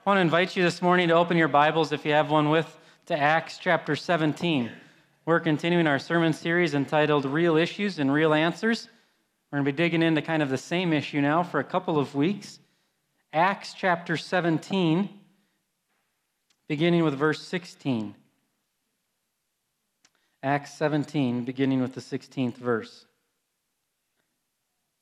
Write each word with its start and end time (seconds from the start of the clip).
I 0.00 0.08
want 0.08 0.16
to 0.16 0.22
invite 0.22 0.56
you 0.56 0.62
this 0.62 0.80
morning 0.80 1.08
to 1.08 1.14
open 1.14 1.36
your 1.36 1.46
Bibles, 1.46 1.92
if 1.92 2.06
you 2.06 2.12
have 2.12 2.30
one 2.30 2.48
with, 2.48 2.74
to 3.04 3.18
Acts 3.18 3.58
chapter 3.58 3.94
17. 3.94 4.70
We're 5.26 5.40
continuing 5.40 5.86
our 5.86 5.98
sermon 5.98 6.32
series 6.32 6.72
entitled 6.72 7.26
Real 7.26 7.58
Issues 7.58 7.98
and 7.98 8.10
Real 8.10 8.32
Answers. 8.32 8.88
We're 9.52 9.58
going 9.58 9.66
to 9.66 9.72
be 9.72 9.76
digging 9.76 10.02
into 10.02 10.22
kind 10.22 10.42
of 10.42 10.48
the 10.48 10.56
same 10.56 10.94
issue 10.94 11.20
now 11.20 11.42
for 11.42 11.60
a 11.60 11.64
couple 11.64 11.98
of 11.98 12.14
weeks. 12.14 12.60
Acts 13.34 13.74
chapter 13.74 14.16
17, 14.16 15.10
beginning 16.66 17.04
with 17.04 17.14
verse 17.14 17.42
16. 17.42 18.14
Acts 20.42 20.72
17, 20.78 21.44
beginning 21.44 21.82
with 21.82 21.92
the 21.92 22.00
16th 22.00 22.56
verse. 22.56 23.04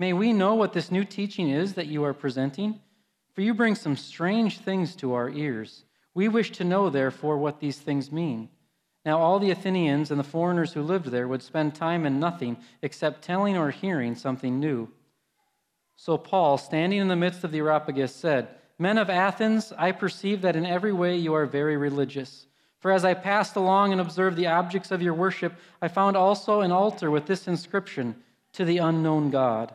May 0.00 0.14
we 0.14 0.32
know 0.32 0.54
what 0.54 0.72
this 0.72 0.90
new 0.90 1.04
teaching 1.04 1.50
is 1.50 1.74
that 1.74 1.88
you 1.88 2.04
are 2.04 2.14
presenting? 2.14 2.80
For 3.34 3.42
you 3.42 3.52
bring 3.52 3.74
some 3.74 3.98
strange 3.98 4.60
things 4.60 4.96
to 4.96 5.12
our 5.12 5.28
ears. 5.28 5.84
We 6.14 6.26
wish 6.26 6.52
to 6.52 6.64
know, 6.64 6.88
therefore, 6.88 7.36
what 7.36 7.60
these 7.60 7.76
things 7.76 8.10
mean. 8.10 8.48
Now, 9.04 9.18
all 9.18 9.38
the 9.38 9.50
Athenians 9.50 10.10
and 10.10 10.18
the 10.18 10.24
foreigners 10.24 10.72
who 10.72 10.80
lived 10.80 11.08
there 11.08 11.28
would 11.28 11.42
spend 11.42 11.74
time 11.74 12.06
in 12.06 12.18
nothing 12.18 12.56
except 12.80 13.20
telling 13.20 13.58
or 13.58 13.70
hearing 13.70 14.14
something 14.14 14.58
new. 14.58 14.88
So, 15.96 16.16
Paul, 16.16 16.56
standing 16.56 16.98
in 16.98 17.08
the 17.08 17.14
midst 17.14 17.44
of 17.44 17.52
the 17.52 17.58
Areopagus, 17.58 18.14
said, 18.14 18.48
Men 18.78 18.96
of 18.96 19.10
Athens, 19.10 19.70
I 19.76 19.92
perceive 19.92 20.40
that 20.40 20.56
in 20.56 20.64
every 20.64 20.94
way 20.94 21.18
you 21.18 21.34
are 21.34 21.44
very 21.44 21.76
religious. 21.76 22.46
For 22.78 22.90
as 22.90 23.04
I 23.04 23.12
passed 23.12 23.54
along 23.54 23.92
and 23.92 24.00
observed 24.00 24.38
the 24.38 24.46
objects 24.46 24.90
of 24.92 25.02
your 25.02 25.12
worship, 25.12 25.52
I 25.82 25.88
found 25.88 26.16
also 26.16 26.62
an 26.62 26.72
altar 26.72 27.10
with 27.10 27.26
this 27.26 27.46
inscription 27.46 28.16
To 28.54 28.64
the 28.64 28.78
unknown 28.78 29.28
God. 29.28 29.74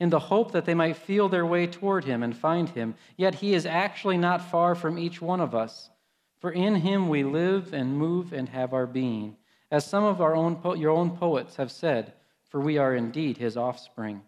in 0.00 0.08
the 0.08 0.18
hope 0.18 0.52
that 0.52 0.64
they 0.64 0.74
might 0.74 0.96
feel 0.96 1.28
their 1.28 1.46
way 1.46 1.66
toward 1.66 2.04
him 2.04 2.22
and 2.22 2.34
find 2.34 2.70
him. 2.70 2.94
Yet 3.16 3.36
he 3.36 3.52
is 3.54 3.66
actually 3.66 4.16
not 4.16 4.50
far 4.50 4.74
from 4.74 4.98
each 4.98 5.20
one 5.20 5.40
of 5.40 5.54
us. 5.54 5.90
For 6.40 6.50
in 6.50 6.76
him 6.76 7.10
we 7.10 7.22
live 7.22 7.74
and 7.74 7.98
move 7.98 8.32
and 8.32 8.48
have 8.48 8.72
our 8.72 8.86
being. 8.86 9.36
As 9.70 9.84
some 9.84 10.02
of 10.02 10.22
our 10.22 10.34
own 10.34 10.56
po- 10.56 10.74
your 10.74 10.90
own 10.90 11.16
poets 11.16 11.56
have 11.56 11.70
said, 11.70 12.14
for 12.48 12.60
we 12.60 12.78
are 12.78 12.94
indeed 12.96 13.36
his 13.36 13.58
offspring. 13.58 14.22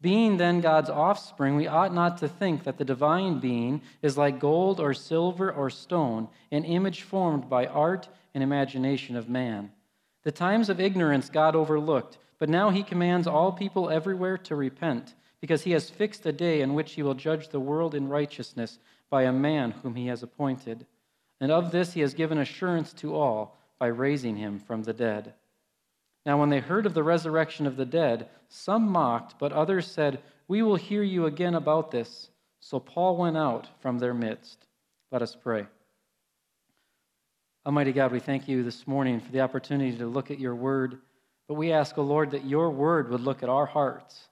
Being 0.00 0.38
then 0.38 0.60
God's 0.60 0.90
offspring, 0.90 1.56
we 1.56 1.66
ought 1.66 1.94
not 1.94 2.18
to 2.18 2.28
think 2.28 2.64
that 2.64 2.78
the 2.78 2.84
divine 2.84 3.38
being 3.38 3.82
is 4.02 4.18
like 4.18 4.40
gold 4.40 4.80
or 4.80 4.92
silver 4.92 5.52
or 5.52 5.70
stone, 5.70 6.28
an 6.50 6.64
image 6.64 7.02
formed 7.02 7.48
by 7.48 7.66
art 7.66 8.08
and 8.34 8.42
imagination 8.42 9.14
of 9.14 9.28
man. 9.28 9.70
The 10.24 10.32
times 10.32 10.68
of 10.68 10.80
ignorance 10.80 11.28
God 11.30 11.54
overlooked 11.54 12.18
but 12.40 12.48
now 12.48 12.70
he 12.70 12.82
commands 12.82 13.26
all 13.28 13.52
people 13.52 13.90
everywhere 13.90 14.38
to 14.38 14.56
repent, 14.56 15.14
because 15.40 15.62
he 15.62 15.72
has 15.72 15.90
fixed 15.90 16.26
a 16.26 16.32
day 16.32 16.62
in 16.62 16.74
which 16.74 16.94
he 16.94 17.02
will 17.02 17.14
judge 17.14 17.48
the 17.48 17.60
world 17.60 17.94
in 17.94 18.08
righteousness 18.08 18.78
by 19.10 19.22
a 19.22 19.32
man 19.32 19.70
whom 19.70 19.94
he 19.94 20.06
has 20.06 20.22
appointed. 20.22 20.86
And 21.38 21.52
of 21.52 21.70
this 21.70 21.92
he 21.92 22.00
has 22.00 22.14
given 22.14 22.38
assurance 22.38 22.92
to 22.94 23.14
all 23.14 23.58
by 23.78 23.86
raising 23.86 24.36
him 24.36 24.58
from 24.58 24.82
the 24.82 24.92
dead. 24.92 25.34
Now, 26.24 26.40
when 26.40 26.50
they 26.50 26.60
heard 26.60 26.86
of 26.86 26.94
the 26.94 27.02
resurrection 27.02 27.66
of 27.66 27.76
the 27.76 27.86
dead, 27.86 28.28
some 28.48 28.88
mocked, 28.90 29.38
but 29.38 29.52
others 29.52 29.86
said, 29.86 30.20
We 30.48 30.62
will 30.62 30.76
hear 30.76 31.02
you 31.02 31.26
again 31.26 31.54
about 31.54 31.90
this. 31.90 32.30
So 32.60 32.80
Paul 32.80 33.16
went 33.16 33.36
out 33.36 33.68
from 33.80 33.98
their 33.98 34.12
midst. 34.12 34.66
Let 35.10 35.22
us 35.22 35.34
pray. 35.34 35.66
Almighty 37.66 37.92
God, 37.92 38.12
we 38.12 38.20
thank 38.20 38.48
you 38.48 38.62
this 38.62 38.86
morning 38.86 39.20
for 39.20 39.30
the 39.32 39.40
opportunity 39.40 39.96
to 39.98 40.06
look 40.06 40.30
at 40.30 40.40
your 40.40 40.54
word. 40.54 41.00
But 41.50 41.56
we 41.56 41.72
ask, 41.72 41.98
O 41.98 42.02
oh 42.02 42.04
Lord, 42.04 42.30
that 42.30 42.44
your 42.44 42.70
word 42.70 43.10
would 43.10 43.22
look 43.22 43.42
at 43.42 43.48
our 43.48 43.66
hearts, 43.66 44.28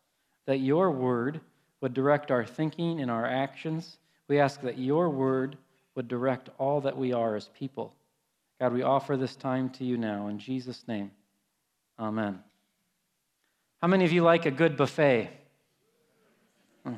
that 0.47 0.61
your 0.61 0.89
word 0.93 1.41
would 1.81 1.93
direct 1.93 2.31
our 2.31 2.45
thinking 2.45 3.01
and 3.01 3.11
our 3.11 3.27
actions. 3.27 3.99
We 4.29 4.39
ask 4.39 4.61
that 4.61 4.79
your 4.79 5.11
word 5.11 5.59
would 5.97 6.07
direct 6.07 6.49
all 6.59 6.81
that 6.83 6.97
we 6.97 7.13
are 7.13 7.35
as 7.35 7.49
people. 7.59 7.93
God, 8.61 8.73
we 8.73 8.83
offer 8.83 9.17
this 9.17 9.35
time 9.35 9.69
to 9.71 9.85
you 9.85 9.99
now. 9.99 10.29
In 10.29 10.39
Jesus' 10.39 10.87
name, 10.87 11.11
amen. 11.99 12.39
How 13.83 13.89
many 13.89 14.05
of 14.05 14.13
you 14.13 14.23
like 14.23 14.47
a 14.47 14.53
good 14.53 14.77
buffet? 14.77 15.29
Hmm. 16.87 16.95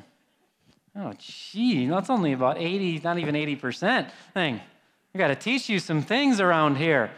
Oh, 0.97 1.13
gee, 1.17 1.87
that's 1.87 2.11
only 2.11 2.33
about 2.33 2.59
80, 2.59 2.99
not 2.99 3.17
even 3.17 3.33
80% 3.33 4.11
thing. 4.35 4.61
I 5.15 5.17
got 5.17 5.29
to 5.29 5.35
teach 5.35 5.67
you 5.67 5.79
some 5.79 6.03
things 6.03 6.39
around 6.39 6.75
here. 6.75 7.09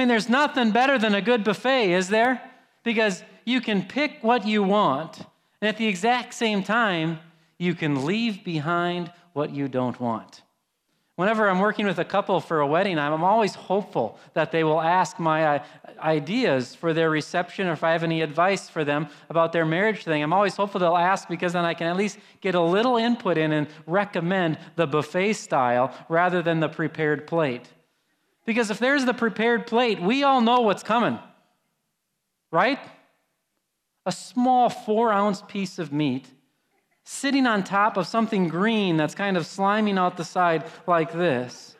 I 0.00 0.02
mean, 0.02 0.08
there's 0.08 0.30
nothing 0.30 0.70
better 0.70 0.98
than 0.98 1.14
a 1.14 1.20
good 1.20 1.44
buffet, 1.44 1.92
is 1.92 2.08
there? 2.08 2.40
Because 2.84 3.22
you 3.44 3.60
can 3.60 3.82
pick 3.82 4.16
what 4.22 4.46
you 4.46 4.62
want, 4.62 5.18
and 5.60 5.68
at 5.68 5.76
the 5.76 5.86
exact 5.88 6.32
same 6.32 6.62
time, 6.62 7.18
you 7.58 7.74
can 7.74 8.06
leave 8.06 8.42
behind 8.42 9.12
what 9.34 9.50
you 9.50 9.68
don't 9.68 10.00
want. 10.00 10.40
Whenever 11.16 11.50
I'm 11.50 11.58
working 11.58 11.84
with 11.84 11.98
a 11.98 12.04
couple 12.06 12.40
for 12.40 12.60
a 12.60 12.66
wedding, 12.66 12.98
I'm 12.98 13.22
always 13.22 13.54
hopeful 13.54 14.18
that 14.32 14.52
they 14.52 14.64
will 14.64 14.80
ask 14.80 15.18
my 15.18 15.56
uh, 15.56 15.64
ideas 15.98 16.74
for 16.74 16.94
their 16.94 17.10
reception 17.10 17.68
or 17.68 17.72
if 17.72 17.84
I 17.84 17.92
have 17.92 18.02
any 18.02 18.22
advice 18.22 18.70
for 18.70 18.84
them 18.84 19.06
about 19.28 19.52
their 19.52 19.66
marriage 19.66 20.04
thing. 20.04 20.22
I'm 20.22 20.32
always 20.32 20.56
hopeful 20.56 20.80
they'll 20.80 20.96
ask 20.96 21.28
because 21.28 21.52
then 21.52 21.66
I 21.66 21.74
can 21.74 21.88
at 21.88 21.98
least 21.98 22.18
get 22.40 22.54
a 22.54 22.62
little 22.62 22.96
input 22.96 23.36
in 23.36 23.52
and 23.52 23.66
recommend 23.86 24.56
the 24.76 24.86
buffet 24.86 25.34
style 25.34 25.94
rather 26.08 26.40
than 26.40 26.60
the 26.60 26.70
prepared 26.70 27.26
plate. 27.26 27.68
Because 28.46 28.70
if 28.70 28.78
there's 28.78 29.04
the 29.04 29.14
prepared 29.14 29.66
plate, 29.66 30.00
we 30.00 30.22
all 30.22 30.40
know 30.40 30.60
what's 30.60 30.82
coming, 30.82 31.18
right? 32.50 32.78
A 34.06 34.12
small 34.12 34.68
four 34.68 35.12
ounce 35.12 35.42
piece 35.42 35.78
of 35.78 35.92
meat 35.92 36.26
sitting 37.04 37.46
on 37.46 37.64
top 37.64 37.96
of 37.96 38.06
something 38.06 38.48
green 38.48 38.96
that's 38.96 39.14
kind 39.14 39.36
of 39.36 39.42
sliming 39.44 39.98
out 39.98 40.16
the 40.16 40.24
side 40.24 40.64
like 40.86 41.12
this. 41.12 41.76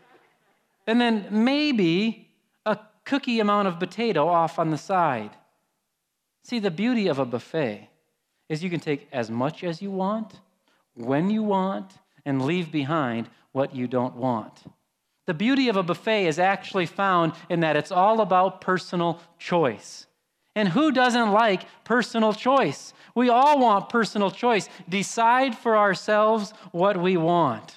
And 0.86 1.00
then 1.00 1.26
maybe 1.30 2.28
a 2.66 2.78
cookie 3.04 3.40
amount 3.40 3.68
of 3.68 3.78
potato 3.78 4.26
off 4.26 4.58
on 4.58 4.70
the 4.70 4.78
side. 4.78 5.30
See, 6.42 6.58
the 6.58 6.70
beauty 6.70 7.06
of 7.06 7.18
a 7.18 7.24
buffet 7.24 7.88
is 8.48 8.64
you 8.64 8.70
can 8.70 8.80
take 8.80 9.08
as 9.12 9.30
much 9.30 9.62
as 9.62 9.80
you 9.80 9.90
want, 9.90 10.40
when 10.94 11.30
you 11.30 11.42
want, 11.42 11.92
and 12.24 12.44
leave 12.44 12.72
behind 12.72 13.28
what 13.52 13.74
you 13.74 13.86
don't 13.86 14.16
want. 14.16 14.64
The 15.26 15.34
beauty 15.34 15.68
of 15.68 15.76
a 15.76 15.82
buffet 15.82 16.26
is 16.26 16.38
actually 16.38 16.86
found 16.86 17.32
in 17.48 17.60
that 17.60 17.76
it's 17.76 17.92
all 17.92 18.20
about 18.20 18.60
personal 18.60 19.20
choice. 19.38 20.06
And 20.56 20.68
who 20.68 20.90
doesn't 20.90 21.30
like 21.30 21.66
personal 21.84 22.32
choice? 22.32 22.92
We 23.14 23.28
all 23.28 23.60
want 23.60 23.88
personal 23.88 24.30
choice. 24.30 24.68
Decide 24.88 25.56
for 25.56 25.76
ourselves 25.76 26.52
what 26.72 26.96
we 26.96 27.16
want. 27.16 27.76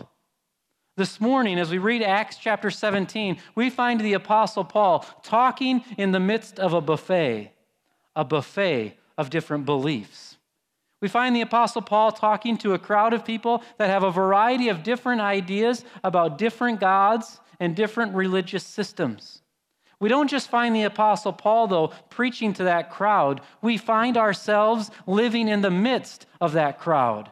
This 0.95 1.19
morning, 1.19 1.59
as 1.59 1.71
we 1.71 1.79
read 1.79 2.03
Acts 2.03 2.37
chapter 2.37 2.69
17, 2.69 3.37
we 3.55 3.69
find 3.69 3.99
the 3.99 4.13
Apostle 4.13 4.63
Paul 4.63 5.05
talking 5.23 5.83
in 5.97 6.11
the 6.11 6.19
midst 6.19 6.59
of 6.59 6.73
a 6.73 6.81
buffet, 6.81 7.51
a 8.15 8.23
buffet 8.23 8.97
of 9.17 9.29
different 9.31 9.65
beliefs. 9.65 10.32
We 11.03 11.09
find 11.09 11.35
the 11.35 11.41
Apostle 11.41 11.81
Paul 11.81 12.13
talking 12.13 12.57
to 12.59 12.75
a 12.75 12.79
crowd 12.79 13.11
of 13.11 13.25
people 13.25 13.61
that 13.77 13.89
have 13.89 14.03
a 14.03 14.09
variety 14.09 14.69
of 14.69 14.83
different 14.83 15.19
ideas 15.19 15.83
about 16.01 16.37
different 16.37 16.79
gods 16.79 17.41
and 17.59 17.75
different 17.75 18.15
religious 18.15 18.63
systems. 18.63 19.41
We 19.99 20.07
don't 20.07 20.29
just 20.29 20.49
find 20.49 20.73
the 20.73 20.83
Apostle 20.83 21.33
Paul, 21.33 21.67
though, 21.67 21.87
preaching 22.09 22.53
to 22.53 22.63
that 22.63 22.89
crowd, 22.89 23.41
we 23.61 23.75
find 23.75 24.15
ourselves 24.15 24.91
living 25.05 25.49
in 25.49 25.59
the 25.59 25.69
midst 25.69 26.25
of 26.39 26.53
that 26.53 26.79
crowd. 26.79 27.29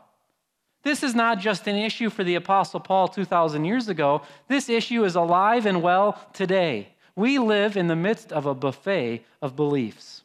This 0.84 1.02
is 1.02 1.16
not 1.16 1.40
just 1.40 1.66
an 1.66 1.78
issue 1.78 2.10
for 2.10 2.26
the 2.26 2.36
Apostle 2.36 2.82
Paul 2.82 3.08
2,000 3.08 3.64
years 3.64 3.88
ago. 3.88 4.24
This 4.50 4.68
issue 4.68 5.06
is 5.06 5.16
alive 5.16 5.66
and 5.66 5.82
well 5.82 6.20
today. 6.34 6.90
We 7.16 7.40
live 7.40 7.78
in 7.78 7.88
the 7.88 7.96
midst 7.96 8.34
of 8.34 8.46
a 8.46 8.54
buffet 8.54 9.24
of 9.42 9.56
beliefs. 9.56 10.24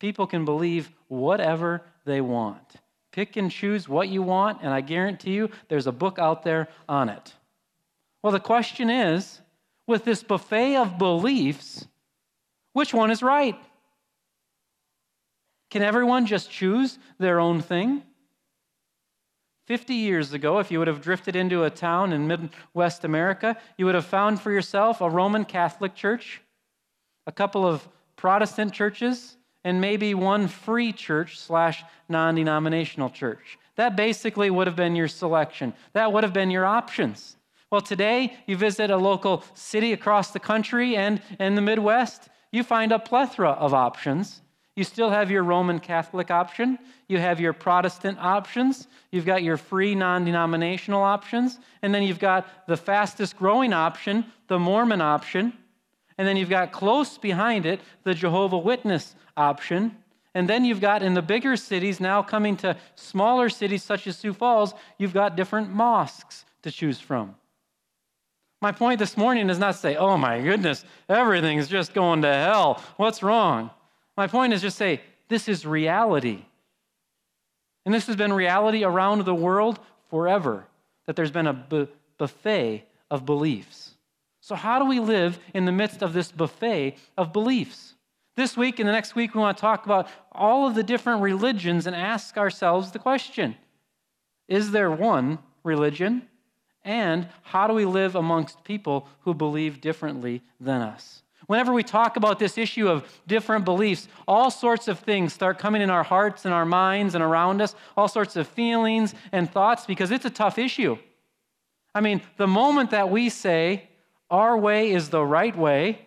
People 0.00 0.26
can 0.26 0.46
believe 0.46 0.90
whatever 1.08 1.82
they 2.08 2.20
want. 2.20 2.74
Pick 3.12 3.36
and 3.36 3.50
choose 3.50 3.88
what 3.88 4.08
you 4.08 4.22
want, 4.22 4.58
and 4.62 4.74
I 4.74 4.80
guarantee 4.80 5.34
you 5.34 5.50
there's 5.68 5.86
a 5.86 5.92
book 5.92 6.18
out 6.18 6.42
there 6.42 6.68
on 6.88 7.08
it. 7.08 7.34
Well, 8.22 8.32
the 8.32 8.40
question 8.40 8.90
is 8.90 9.40
with 9.86 10.04
this 10.04 10.24
buffet 10.24 10.76
of 10.76 10.98
beliefs, 10.98 11.86
which 12.72 12.92
one 12.92 13.10
is 13.10 13.22
right? 13.22 13.56
Can 15.70 15.82
everyone 15.82 16.26
just 16.26 16.50
choose 16.50 16.98
their 17.18 17.38
own 17.38 17.60
thing? 17.60 18.02
50 19.66 19.94
years 19.94 20.32
ago, 20.32 20.58
if 20.58 20.70
you 20.70 20.78
would 20.78 20.88
have 20.88 21.02
drifted 21.02 21.36
into 21.36 21.64
a 21.64 21.70
town 21.70 22.12
in 22.12 22.26
Midwest 22.26 23.04
America, 23.04 23.56
you 23.76 23.84
would 23.84 23.94
have 23.94 24.06
found 24.06 24.40
for 24.40 24.50
yourself 24.50 25.00
a 25.00 25.10
Roman 25.10 25.44
Catholic 25.44 25.94
church, 25.94 26.40
a 27.26 27.32
couple 27.32 27.66
of 27.66 27.86
Protestant 28.16 28.72
churches, 28.72 29.36
and 29.68 29.82
maybe 29.82 30.14
one 30.14 30.48
free 30.48 30.94
church 30.94 31.38
slash 31.38 31.84
non 32.08 32.36
denominational 32.36 33.10
church. 33.10 33.58
That 33.76 33.96
basically 33.96 34.48
would 34.48 34.66
have 34.66 34.76
been 34.76 34.96
your 34.96 35.08
selection. 35.08 35.74
That 35.92 36.10
would 36.10 36.24
have 36.24 36.32
been 36.32 36.50
your 36.50 36.64
options. 36.64 37.36
Well, 37.70 37.82
today 37.82 38.34
you 38.46 38.56
visit 38.56 38.90
a 38.90 38.96
local 38.96 39.44
city 39.52 39.92
across 39.92 40.30
the 40.30 40.40
country 40.40 40.96
and 40.96 41.20
in 41.38 41.54
the 41.54 41.60
Midwest, 41.60 42.30
you 42.50 42.62
find 42.62 42.92
a 42.92 42.98
plethora 42.98 43.50
of 43.50 43.74
options. 43.74 44.40
You 44.74 44.84
still 44.84 45.10
have 45.10 45.30
your 45.30 45.42
Roman 45.42 45.80
Catholic 45.80 46.30
option. 46.30 46.78
You 47.06 47.18
have 47.18 47.38
your 47.38 47.52
Protestant 47.52 48.18
options. 48.18 48.88
You've 49.12 49.26
got 49.26 49.42
your 49.42 49.58
free 49.58 49.94
non 49.94 50.24
denominational 50.24 51.02
options. 51.02 51.58
And 51.82 51.94
then 51.94 52.04
you've 52.04 52.18
got 52.18 52.66
the 52.66 52.76
fastest 52.78 53.36
growing 53.36 53.74
option, 53.74 54.24
the 54.46 54.58
Mormon 54.58 55.02
option. 55.02 55.52
And 56.16 56.26
then 56.26 56.38
you've 56.38 56.48
got 56.48 56.72
close 56.72 57.18
behind 57.18 57.66
it, 57.66 57.80
the 58.04 58.14
Jehovah 58.14 58.56
Witness 58.56 59.14
option. 59.38 59.96
And 60.34 60.48
then 60.48 60.64
you've 60.64 60.80
got 60.80 61.02
in 61.02 61.14
the 61.14 61.22
bigger 61.22 61.56
cities, 61.56 62.00
now 62.00 62.22
coming 62.22 62.56
to 62.58 62.76
smaller 62.94 63.48
cities 63.48 63.82
such 63.82 64.06
as 64.06 64.16
Sioux 64.16 64.32
Falls, 64.32 64.74
you've 64.98 65.14
got 65.14 65.36
different 65.36 65.70
mosques 65.70 66.44
to 66.62 66.70
choose 66.70 67.00
from. 67.00 67.34
My 68.60 68.72
point 68.72 68.98
this 68.98 69.16
morning 69.16 69.50
is 69.50 69.58
not 69.58 69.72
to 69.72 69.78
say, 69.78 69.96
oh 69.96 70.16
my 70.16 70.40
goodness, 70.40 70.84
everything's 71.08 71.68
just 71.68 71.94
going 71.94 72.22
to 72.22 72.32
hell. 72.32 72.82
What's 72.96 73.22
wrong? 73.22 73.70
My 74.16 74.26
point 74.26 74.52
is 74.52 74.60
just 74.60 74.76
say, 74.76 75.00
this 75.28 75.48
is 75.48 75.64
reality. 75.64 76.44
And 77.84 77.94
this 77.94 78.06
has 78.06 78.16
been 78.16 78.32
reality 78.32 78.84
around 78.84 79.24
the 79.24 79.34
world 79.34 79.78
forever, 80.10 80.66
that 81.06 81.16
there's 81.16 81.30
been 81.30 81.46
a 81.46 81.88
buffet 82.18 82.84
of 83.10 83.24
beliefs. 83.24 83.94
So, 84.40 84.54
how 84.54 84.78
do 84.78 84.86
we 84.86 85.00
live 85.00 85.38
in 85.54 85.64
the 85.64 85.72
midst 85.72 86.02
of 86.02 86.12
this 86.12 86.32
buffet 86.32 86.96
of 87.16 87.32
beliefs? 87.32 87.94
This 88.38 88.56
week 88.56 88.78
and 88.78 88.88
the 88.88 88.92
next 88.92 89.16
week, 89.16 89.34
we 89.34 89.40
want 89.40 89.56
to 89.56 89.60
talk 89.60 89.84
about 89.84 90.06
all 90.30 90.68
of 90.68 90.76
the 90.76 90.84
different 90.84 91.22
religions 91.22 91.88
and 91.88 91.96
ask 91.96 92.36
ourselves 92.36 92.92
the 92.92 93.00
question 93.00 93.56
Is 94.46 94.70
there 94.70 94.92
one 94.92 95.40
religion? 95.64 96.22
And 96.84 97.26
how 97.42 97.66
do 97.66 97.74
we 97.74 97.84
live 97.84 98.14
amongst 98.14 98.62
people 98.62 99.08
who 99.22 99.34
believe 99.34 99.80
differently 99.80 100.42
than 100.60 100.82
us? 100.82 101.24
Whenever 101.48 101.72
we 101.72 101.82
talk 101.82 102.16
about 102.16 102.38
this 102.38 102.56
issue 102.56 102.88
of 102.88 103.20
different 103.26 103.64
beliefs, 103.64 104.06
all 104.28 104.52
sorts 104.52 104.86
of 104.86 105.00
things 105.00 105.32
start 105.32 105.58
coming 105.58 105.82
in 105.82 105.90
our 105.90 106.04
hearts 106.04 106.44
and 106.44 106.54
our 106.54 106.64
minds 106.64 107.16
and 107.16 107.24
around 107.24 107.60
us, 107.60 107.74
all 107.96 108.06
sorts 108.06 108.36
of 108.36 108.46
feelings 108.46 109.16
and 109.32 109.50
thoughts, 109.50 109.84
because 109.84 110.12
it's 110.12 110.26
a 110.26 110.30
tough 110.30 110.58
issue. 110.58 110.96
I 111.92 112.00
mean, 112.00 112.22
the 112.36 112.46
moment 112.46 112.92
that 112.92 113.10
we 113.10 113.30
say 113.30 113.88
our 114.30 114.56
way 114.56 114.92
is 114.92 115.08
the 115.08 115.24
right 115.24 115.56
way, 115.56 116.06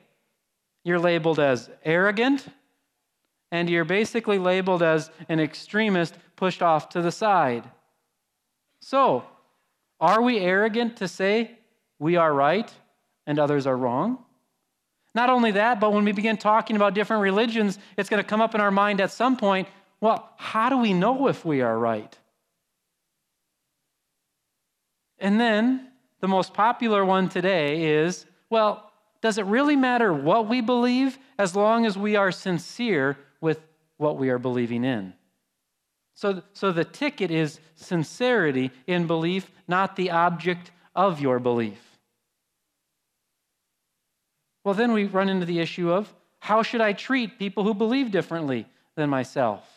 you're 0.83 0.99
labeled 0.99 1.39
as 1.39 1.69
arrogant, 1.83 2.47
and 3.51 3.69
you're 3.69 3.85
basically 3.85 4.39
labeled 4.39 4.81
as 4.81 5.11
an 5.29 5.39
extremist 5.39 6.15
pushed 6.35 6.61
off 6.61 6.89
to 6.89 7.01
the 7.01 7.11
side. 7.11 7.69
So, 8.79 9.23
are 9.99 10.21
we 10.21 10.39
arrogant 10.39 10.97
to 10.97 11.07
say 11.07 11.51
we 11.99 12.15
are 12.15 12.33
right 12.33 12.71
and 13.27 13.37
others 13.37 13.67
are 13.67 13.77
wrong? 13.77 14.23
Not 15.13 15.29
only 15.29 15.51
that, 15.51 15.79
but 15.79 15.93
when 15.93 16.05
we 16.05 16.13
begin 16.13 16.37
talking 16.37 16.75
about 16.75 16.93
different 16.93 17.21
religions, 17.21 17.77
it's 17.97 18.09
going 18.09 18.23
to 18.23 18.27
come 18.27 18.41
up 18.41 18.55
in 18.55 18.61
our 18.61 18.71
mind 18.71 19.01
at 19.01 19.11
some 19.11 19.37
point 19.37 19.67
well, 19.99 20.31
how 20.37 20.69
do 20.69 20.79
we 20.79 20.93
know 20.93 21.27
if 21.27 21.45
we 21.45 21.61
are 21.61 21.77
right? 21.77 22.17
And 25.19 25.39
then 25.39 25.89
the 26.21 26.27
most 26.27 26.55
popular 26.55 27.05
one 27.05 27.29
today 27.29 27.83
is 27.99 28.25
well, 28.49 28.90
does 29.21 29.37
it 29.37 29.45
really 29.45 29.75
matter 29.75 30.11
what 30.13 30.47
we 30.47 30.61
believe 30.61 31.17
as 31.37 31.55
long 31.55 31.85
as 31.85 31.97
we 31.97 32.15
are 32.15 32.31
sincere 32.31 33.17
with 33.39 33.59
what 33.97 34.17
we 34.17 34.29
are 34.29 34.39
believing 34.39 34.83
in? 34.83 35.13
So, 36.15 36.41
so 36.53 36.71
the 36.71 36.83
ticket 36.83 37.31
is 37.31 37.59
sincerity 37.75 38.71
in 38.87 39.07
belief, 39.07 39.51
not 39.67 39.95
the 39.95 40.11
object 40.11 40.71
of 40.95 41.21
your 41.21 41.39
belief. 41.39 41.79
Well, 44.63 44.75
then 44.75 44.91
we 44.91 45.05
run 45.05 45.29
into 45.29 45.45
the 45.45 45.59
issue 45.59 45.91
of 45.91 46.13
how 46.39 46.63
should 46.63 46.81
I 46.81 46.93
treat 46.93 47.39
people 47.39 47.63
who 47.63 47.73
believe 47.73 48.11
differently 48.11 48.67
than 48.95 49.09
myself? 49.09 49.67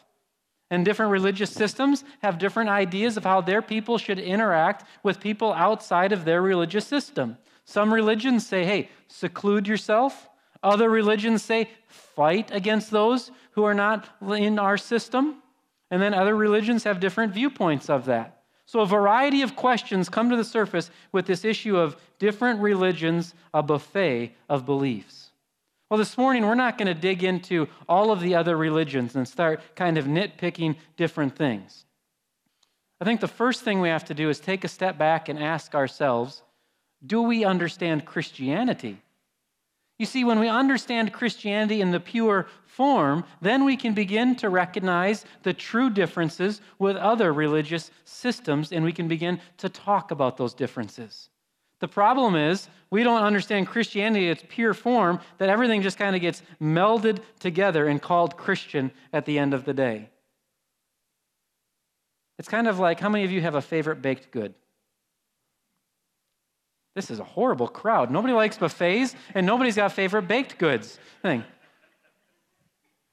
And 0.70 0.85
different 0.85 1.12
religious 1.12 1.50
systems 1.52 2.05
have 2.20 2.38
different 2.38 2.70
ideas 2.70 3.17
of 3.17 3.25
how 3.25 3.40
their 3.40 3.62
people 3.62 3.99
should 3.99 4.19
interact 4.19 4.85
with 5.02 5.20
people 5.20 5.52
outside 5.52 6.12
of 6.12 6.25
their 6.25 6.43
religious 6.43 6.87
system. 6.87 7.37
Some 7.64 7.93
religions 7.93 8.46
say, 8.46 8.64
hey, 8.64 8.90
seclude 9.08 9.66
yourself. 9.66 10.28
Other 10.62 10.88
religions 10.88 11.43
say, 11.43 11.70
fight 11.87 12.50
against 12.52 12.90
those 12.90 13.31
who 13.52 13.64
are 13.64 13.75
not 13.75 14.08
in 14.22 14.58
our 14.58 14.76
system. 14.76 15.43
And 15.90 16.00
then 16.00 16.14
other 16.14 16.34
religions 16.34 16.84
have 16.84 17.00
different 17.00 17.32
viewpoints 17.32 17.88
of 17.88 18.06
that. 18.06 18.43
So 18.66 18.81
a 18.81 18.87
variety 18.87 19.43
of 19.43 19.56
questions 19.56 20.08
come 20.08 20.31
to 20.31 20.37
the 20.37 20.44
surface 20.44 20.90
with 21.12 21.26
this 21.26 21.44
issue 21.44 21.76
of 21.76 21.96
different 22.19 22.61
religions, 22.61 23.34
a 23.52 23.62
buffet 23.62 24.34
of 24.49 24.64
beliefs. 24.64 25.31
Well, 25.90 25.99
this 25.99 26.16
morning 26.16 26.46
we're 26.46 26.55
not 26.55 26.78
going 26.78 26.88
to 26.88 26.94
dig 26.94 27.22
into 27.22 27.69
all 27.88 28.11
of 28.11 28.20
the 28.20 28.34
other 28.34 28.56
religions 28.56 29.16
and 29.16 29.28
start 29.28 29.61
kind 29.76 29.99
of 29.99 30.06
nitpicking 30.06 30.76
different 30.96 31.37
things. 31.37 31.84
I 33.00 33.05
think 33.05 33.20
the 33.20 33.28
first 33.28 33.62
thing 33.62 33.81
we 33.81 33.90
have 33.90 34.06
to 34.06 34.14
do 34.14 34.31
is 34.31 34.40
take 34.40 34.64
a 34.64 34.69
step 34.69 34.96
back 34.96 35.28
and 35.28 35.38
ask 35.38 35.75
ourselves 35.75 36.43
do 37.06 37.22
we 37.22 37.44
understand 37.44 38.04
Christianity? 38.04 39.00
You 39.99 40.06
see, 40.06 40.25
when 40.25 40.40
we 40.40 40.49
understand 40.49 41.12
Christianity 41.12 41.80
in 41.80 41.92
the 41.92 42.00
pure 42.00 42.49
form, 42.66 43.25
then 43.40 43.64
we 43.64 43.76
can 43.76 43.94
begin 43.94 44.34
to 44.37 44.49
recognize 44.49 45.25
the 45.44 45.52
true 45.52 45.88
differences 45.88 46.61
with 46.78 46.96
other 46.96 47.32
religious 47.32 47.92
systems, 48.04 48.73
and 48.73 48.84
we 48.84 48.92
can 48.92 49.06
begin 49.06 49.40
to 49.58 49.68
talk 49.68 50.11
about 50.11 50.37
those 50.37 50.52
differences. 50.52 51.30
The 51.78 51.88
problem 51.88 52.34
is, 52.34 52.68
we 52.90 53.04
don't 53.04 53.23
understand 53.23 53.68
Christianity 53.68 54.26
in 54.26 54.32
its 54.32 54.44
pure 54.49 54.75
form, 54.75 55.20
that 55.38 55.49
everything 55.49 55.82
just 55.82 55.99
kind 55.99 56.16
of 56.16 56.23
gets 56.23 56.42
melded 56.61 57.20
together 57.38 57.87
and 57.87 58.02
called 58.02 58.37
Christian 58.37 58.90
at 59.12 59.26
the 59.26 59.38
end 59.38 59.54
of 59.54 59.64
the 59.64 59.75
day. 59.75 60.08
It's 62.38 62.49
kind 62.49 62.66
of 62.66 62.80
like 62.80 62.99
how 62.99 63.08
many 63.08 63.25
of 63.25 63.30
you 63.30 63.40
have 63.42 63.54
a 63.54 63.62
favorite 63.62 64.02
baked 64.02 64.32
good? 64.32 64.54
This 66.94 67.10
is 67.10 67.18
a 67.18 67.24
horrible 67.24 67.68
crowd. 67.68 68.10
Nobody 68.10 68.32
likes 68.32 68.56
buffets, 68.56 69.14
and 69.34 69.44
nobody's 69.44 69.76
got 69.76 69.92
favorite 69.92 70.22
baked 70.22 70.58
goods 70.58 70.98
thing. 71.22 71.44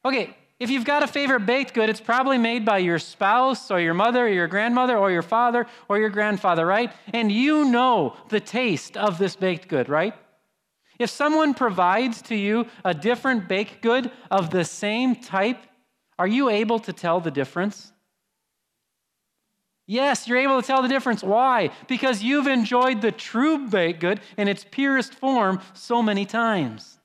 Okay, 0.06 0.36
if 0.60 0.70
you've 0.70 0.86
got 0.86 1.02
a 1.02 1.08
favorite 1.08 1.48
baked 1.48 1.74
good, 1.74 1.90
it's 1.90 2.00
probably 2.00 2.38
made 2.38 2.64
by 2.64 2.78
your 2.78 3.00
spouse 3.00 3.72
or 3.72 3.80
your 3.80 3.96
mother 3.96 4.26
or 4.26 4.30
your 4.30 4.48
grandmother 4.48 4.96
or 4.96 5.10
your 5.10 5.24
father 5.24 5.66
or 5.90 5.98
your 5.98 6.10
grandfather, 6.10 6.66
right? 6.66 6.92
And 7.14 7.32
you 7.32 7.66
know 7.66 8.16
the 8.30 8.40
taste 8.40 8.96
of 8.96 9.18
this 9.18 9.36
baked 9.36 9.68
good, 9.68 9.90
right? 9.90 10.14
If 11.00 11.10
someone 11.10 11.56
provides 11.56 12.22
to 12.24 12.36
you 12.36 12.68
a 12.86 12.94
different 12.94 13.48
baked 13.48 13.82
good 13.82 14.12
of 14.30 14.52
the 14.52 14.64
same 14.64 15.16
type, 15.16 15.58
are 16.20 16.28
you 16.28 16.50
able 16.50 16.78
to 16.78 16.94
tell 16.94 17.20
the 17.20 17.32
difference? 17.32 17.91
Yes, 19.92 20.26
you're 20.26 20.38
able 20.38 20.62
to 20.62 20.66
tell 20.66 20.82
the 20.82 20.88
difference. 20.88 21.22
Why? 21.22 21.70
Because 21.90 22.24
you've 22.24 22.48
enjoyed 22.48 23.02
the 23.02 23.12
true 23.12 23.68
baked 23.68 24.00
good 24.00 24.22
in 24.38 24.48
its 24.48 24.64
purest 24.72 25.14
form 25.14 25.60
so 25.74 26.02
many 26.02 26.26
times. 26.26 26.98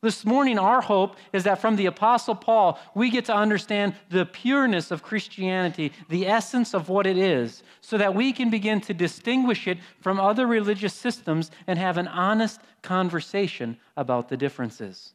This 0.00 0.24
morning, 0.24 0.58
our 0.58 0.80
hope 0.80 1.16
is 1.34 1.44
that 1.44 1.60
from 1.60 1.76
the 1.76 1.84
Apostle 1.84 2.34
Paul, 2.34 2.78
we 2.94 3.10
get 3.10 3.26
to 3.26 3.36
understand 3.36 3.94
the 4.08 4.24
pureness 4.24 4.90
of 4.90 5.02
Christianity, 5.02 5.92
the 6.08 6.26
essence 6.26 6.72
of 6.72 6.88
what 6.88 7.06
it 7.06 7.18
is, 7.18 7.62
so 7.82 7.98
that 7.98 8.14
we 8.14 8.32
can 8.32 8.48
begin 8.48 8.80
to 8.82 8.94
distinguish 8.94 9.68
it 9.68 9.76
from 10.00 10.18
other 10.18 10.46
religious 10.46 10.94
systems 10.94 11.50
and 11.66 11.78
have 11.78 11.98
an 11.98 12.08
honest 12.08 12.58
conversation 12.80 13.76
about 13.98 14.30
the 14.30 14.36
differences. 14.38 15.13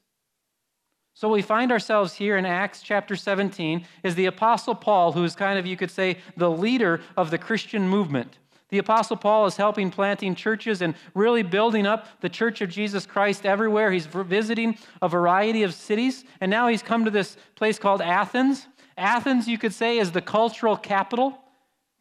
So 1.20 1.28
we 1.28 1.42
find 1.42 1.70
ourselves 1.70 2.14
here 2.14 2.38
in 2.38 2.46
Acts 2.46 2.82
chapter 2.82 3.18
17 3.18 3.86
is 4.04 4.16
the 4.16 4.28
apostle 4.28 4.74
Paul 4.74 5.12
who 5.12 5.26
is 5.26 5.36
kind 5.36 5.60
of 5.60 5.66
you 5.66 5.76
could 5.76 5.92
say 5.92 6.20
the 6.38 6.50
leader 6.50 7.02
of 7.18 7.30
the 7.30 7.38
Christian 7.38 7.90
movement. 7.90 8.38
The 8.70 8.78
apostle 8.78 9.18
Paul 9.18 9.46
is 9.46 9.58
helping 9.58 9.92
planting 9.92 10.34
churches 10.34 10.82
and 10.82 10.96
really 11.14 11.44
building 11.44 11.86
up 11.86 12.08
the 12.22 12.30
church 12.30 12.62
of 12.62 12.70
Jesus 12.70 13.06
Christ 13.06 13.46
everywhere. 13.46 13.92
He's 13.92 14.06
visiting 14.06 14.78
a 15.02 15.10
variety 15.10 15.64
of 15.64 15.74
cities 15.74 16.24
and 16.40 16.50
now 16.50 16.70
he's 16.70 16.82
come 16.82 17.04
to 17.04 17.12
this 17.12 17.36
place 17.56 17.78
called 17.78 18.02
Athens. 18.02 18.68
Athens 18.98 19.46
you 19.46 19.58
could 19.58 19.74
say 19.74 19.98
is 19.98 20.14
the 20.14 20.22
cultural 20.22 20.78
capital. 20.78 21.38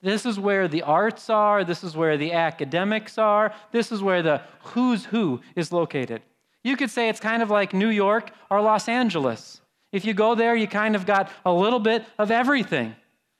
This 0.00 0.26
is 0.26 0.38
where 0.38 0.68
the 0.68 0.82
arts 0.82 1.28
are, 1.28 1.64
this 1.64 1.82
is 1.82 1.96
where 1.96 2.16
the 2.16 2.34
academics 2.34 3.18
are, 3.18 3.52
this 3.72 3.90
is 3.90 4.00
where 4.00 4.22
the 4.22 4.42
who's 4.62 5.06
who 5.06 5.40
is 5.56 5.72
located. 5.72 6.22
You 6.68 6.76
could 6.76 6.90
say 6.90 7.08
it's 7.08 7.18
kind 7.18 7.42
of 7.42 7.48
like 7.48 7.72
New 7.72 7.88
York 7.88 8.30
or 8.50 8.60
Los 8.60 8.90
Angeles. 8.90 9.62
If 9.90 10.04
you 10.04 10.12
go 10.12 10.34
there, 10.34 10.54
you 10.54 10.68
kind 10.68 10.94
of 10.94 11.06
got 11.06 11.32
a 11.46 11.50
little 11.50 11.78
bit 11.78 12.04
of 12.18 12.30
everything. 12.30 12.94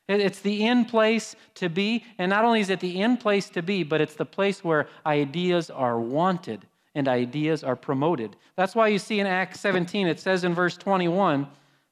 It's 0.08 0.40
the 0.40 0.64
in 0.64 0.86
place 0.86 1.36
to 1.56 1.68
be, 1.68 2.06
and 2.16 2.30
not 2.30 2.46
only 2.46 2.60
is 2.60 2.70
it 2.70 2.80
the 2.80 3.02
in 3.02 3.18
place 3.18 3.50
to 3.50 3.60
be, 3.60 3.82
but 3.82 4.00
it's 4.00 4.14
the 4.14 4.24
place 4.24 4.64
where 4.64 4.88
ideas 5.04 5.68
are 5.68 6.00
wanted 6.00 6.66
and 6.94 7.06
ideas 7.06 7.62
are 7.62 7.76
promoted. 7.76 8.34
That's 8.56 8.74
why 8.74 8.88
you 8.88 8.98
see 8.98 9.20
in 9.20 9.26
Acts 9.26 9.60
17, 9.60 10.06
it 10.06 10.18
says 10.18 10.42
in 10.42 10.54
verse 10.54 10.78
21 10.78 11.46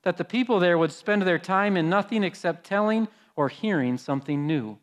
that 0.05 0.17
the 0.17 0.25
people 0.25 0.59
there 0.59 0.79
would 0.79 0.91
spend 0.91 1.21
their 1.21 1.39
time 1.39 1.77
in 1.77 1.91
nothing 1.91 2.25
except 2.25 2.65
telling 2.65 3.09
or 3.37 3.51
hearing 3.51 3.99
something 3.99 4.47
new. 4.47 4.79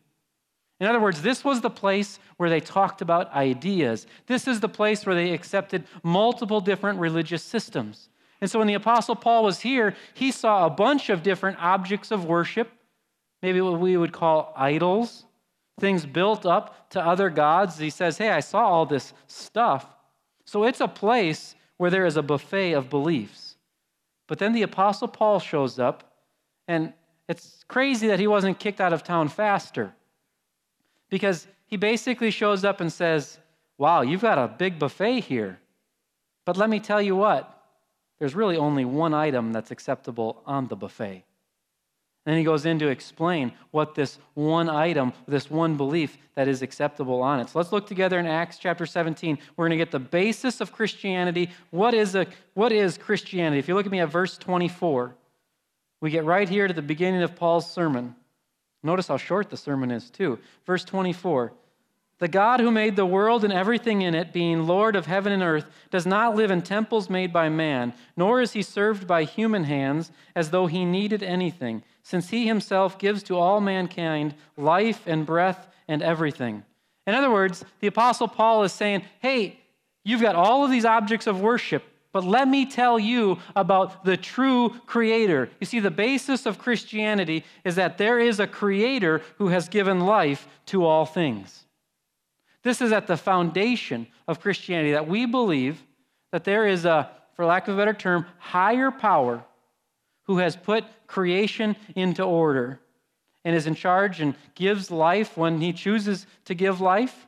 In 0.80 0.86
other 0.86 1.00
words, 1.00 1.22
this 1.22 1.44
was 1.44 1.60
the 1.60 1.70
place 1.70 2.18
where 2.36 2.50
they 2.50 2.60
talked 2.60 3.00
about 3.00 3.32
ideas. 3.32 4.06
This 4.26 4.48
is 4.48 4.60
the 4.60 4.68
place 4.68 5.06
where 5.06 5.14
they 5.14 5.32
accepted 5.32 5.84
multiple 6.02 6.60
different 6.60 6.98
religious 6.98 7.42
systems. 7.42 8.08
And 8.40 8.50
so 8.50 8.58
when 8.58 8.68
the 8.68 8.74
Apostle 8.74 9.14
Paul 9.14 9.44
was 9.44 9.60
here, 9.60 9.94
he 10.14 10.30
saw 10.30 10.66
a 10.66 10.70
bunch 10.70 11.10
of 11.10 11.22
different 11.22 11.58
objects 11.60 12.10
of 12.10 12.24
worship, 12.24 12.70
maybe 13.42 13.60
what 13.60 13.78
we 13.78 13.96
would 13.96 14.12
call 14.12 14.52
idols, 14.56 15.24
things 15.78 16.04
built 16.06 16.44
up 16.44 16.90
to 16.90 17.00
other 17.00 17.30
gods. 17.30 17.78
He 17.78 17.90
says, 17.90 18.18
Hey, 18.18 18.30
I 18.30 18.40
saw 18.40 18.66
all 18.66 18.86
this 18.86 19.12
stuff. 19.28 19.86
So 20.44 20.64
it's 20.64 20.80
a 20.80 20.88
place 20.88 21.54
where 21.76 21.90
there 21.90 22.04
is 22.04 22.16
a 22.16 22.22
buffet 22.22 22.72
of 22.72 22.90
beliefs. 22.90 23.56
But 24.26 24.38
then 24.38 24.52
the 24.52 24.62
Apostle 24.62 25.08
Paul 25.08 25.38
shows 25.38 25.78
up, 25.78 26.12
and 26.66 26.92
it's 27.28 27.64
crazy 27.68 28.08
that 28.08 28.20
he 28.20 28.26
wasn't 28.26 28.58
kicked 28.58 28.80
out 28.80 28.92
of 28.92 29.02
town 29.02 29.28
faster 29.28 29.94
because 31.10 31.46
he 31.66 31.76
basically 31.76 32.30
shows 32.30 32.64
up 32.64 32.80
and 32.80 32.92
says, 32.92 33.38
Wow, 33.76 34.02
you've 34.02 34.20
got 34.20 34.38
a 34.38 34.46
big 34.46 34.78
buffet 34.78 35.20
here. 35.20 35.58
But 36.44 36.56
let 36.56 36.70
me 36.70 36.78
tell 36.78 37.02
you 37.02 37.16
what, 37.16 37.50
there's 38.18 38.34
really 38.34 38.56
only 38.56 38.84
one 38.84 39.14
item 39.14 39.52
that's 39.52 39.70
acceptable 39.70 40.42
on 40.46 40.68
the 40.68 40.76
buffet. 40.76 41.24
And 42.26 42.32
then 42.32 42.38
he 42.38 42.44
goes 42.44 42.64
in 42.64 42.78
to 42.78 42.88
explain 42.88 43.52
what 43.70 43.94
this 43.94 44.18
one 44.32 44.70
item, 44.70 45.12
this 45.28 45.50
one 45.50 45.76
belief 45.76 46.16
that 46.36 46.48
is 46.48 46.62
acceptable 46.62 47.22
on 47.22 47.40
it. 47.40 47.50
So 47.50 47.58
let's 47.58 47.70
look 47.70 47.86
together 47.86 48.18
in 48.18 48.26
Acts 48.26 48.56
chapter 48.56 48.86
17. 48.86 49.38
We're 49.56 49.64
going 49.68 49.78
to 49.78 49.84
get 49.84 49.90
the 49.90 49.98
basis 49.98 50.62
of 50.62 50.72
Christianity. 50.72 51.50
What 51.70 51.92
is, 51.92 52.14
a, 52.14 52.26
what 52.54 52.72
is 52.72 52.96
Christianity? 52.96 53.58
If 53.58 53.68
you 53.68 53.74
look 53.74 53.84
at 53.84 53.92
me 53.92 54.00
at 54.00 54.08
verse 54.08 54.38
24, 54.38 55.14
we 56.00 56.10
get 56.10 56.24
right 56.24 56.48
here 56.48 56.66
to 56.66 56.72
the 56.72 56.82
beginning 56.82 57.22
of 57.22 57.36
Paul's 57.36 57.70
sermon. 57.70 58.14
Notice 58.84 59.08
how 59.08 59.16
short 59.16 59.48
the 59.48 59.56
sermon 59.56 59.90
is, 59.90 60.10
too. 60.10 60.38
Verse 60.66 60.84
24 60.84 61.52
The 62.18 62.28
God 62.28 62.60
who 62.60 62.70
made 62.70 62.94
the 62.94 63.06
world 63.06 63.42
and 63.42 63.52
everything 63.52 64.02
in 64.02 64.14
it, 64.14 64.32
being 64.32 64.66
Lord 64.66 64.94
of 64.94 65.06
heaven 65.06 65.32
and 65.32 65.42
earth, 65.42 65.64
does 65.90 66.04
not 66.06 66.36
live 66.36 66.50
in 66.50 66.60
temples 66.60 67.08
made 67.08 67.32
by 67.32 67.48
man, 67.48 67.94
nor 68.16 68.42
is 68.42 68.52
he 68.52 68.62
served 68.62 69.06
by 69.06 69.24
human 69.24 69.64
hands 69.64 70.12
as 70.36 70.50
though 70.50 70.66
he 70.66 70.84
needed 70.84 71.22
anything, 71.22 71.82
since 72.02 72.28
he 72.28 72.46
himself 72.46 72.98
gives 72.98 73.22
to 73.24 73.38
all 73.38 73.60
mankind 73.60 74.34
life 74.58 75.00
and 75.06 75.24
breath 75.24 75.66
and 75.88 76.02
everything. 76.02 76.62
In 77.06 77.14
other 77.14 77.30
words, 77.30 77.64
the 77.80 77.86
Apostle 77.86 78.28
Paul 78.28 78.64
is 78.64 78.72
saying, 78.72 79.02
Hey, 79.20 79.58
you've 80.04 80.20
got 80.20 80.36
all 80.36 80.62
of 80.62 80.70
these 80.70 80.84
objects 80.84 81.26
of 81.26 81.40
worship. 81.40 81.84
But 82.14 82.22
let 82.22 82.46
me 82.46 82.64
tell 82.64 82.96
you 82.96 83.38
about 83.56 84.04
the 84.04 84.16
true 84.16 84.70
creator. 84.86 85.50
You 85.58 85.66
see, 85.66 85.80
the 85.80 85.90
basis 85.90 86.46
of 86.46 86.60
Christianity 86.60 87.44
is 87.64 87.74
that 87.74 87.98
there 87.98 88.20
is 88.20 88.38
a 88.38 88.46
creator 88.46 89.20
who 89.38 89.48
has 89.48 89.68
given 89.68 89.98
life 89.98 90.46
to 90.66 90.84
all 90.84 91.06
things. 91.06 91.64
This 92.62 92.80
is 92.80 92.92
at 92.92 93.08
the 93.08 93.16
foundation 93.16 94.06
of 94.28 94.40
Christianity 94.40 94.92
that 94.92 95.08
we 95.08 95.26
believe 95.26 95.82
that 96.30 96.44
there 96.44 96.68
is 96.68 96.84
a, 96.84 97.10
for 97.34 97.44
lack 97.46 97.66
of 97.66 97.74
a 97.74 97.78
better 97.78 97.92
term, 97.92 98.26
higher 98.38 98.92
power 98.92 99.44
who 100.26 100.38
has 100.38 100.54
put 100.54 100.84
creation 101.08 101.74
into 101.96 102.22
order 102.22 102.78
and 103.44 103.56
is 103.56 103.66
in 103.66 103.74
charge 103.74 104.20
and 104.20 104.36
gives 104.54 104.88
life 104.88 105.36
when 105.36 105.60
he 105.60 105.72
chooses 105.72 106.28
to 106.44 106.54
give 106.54 106.80
life. 106.80 107.26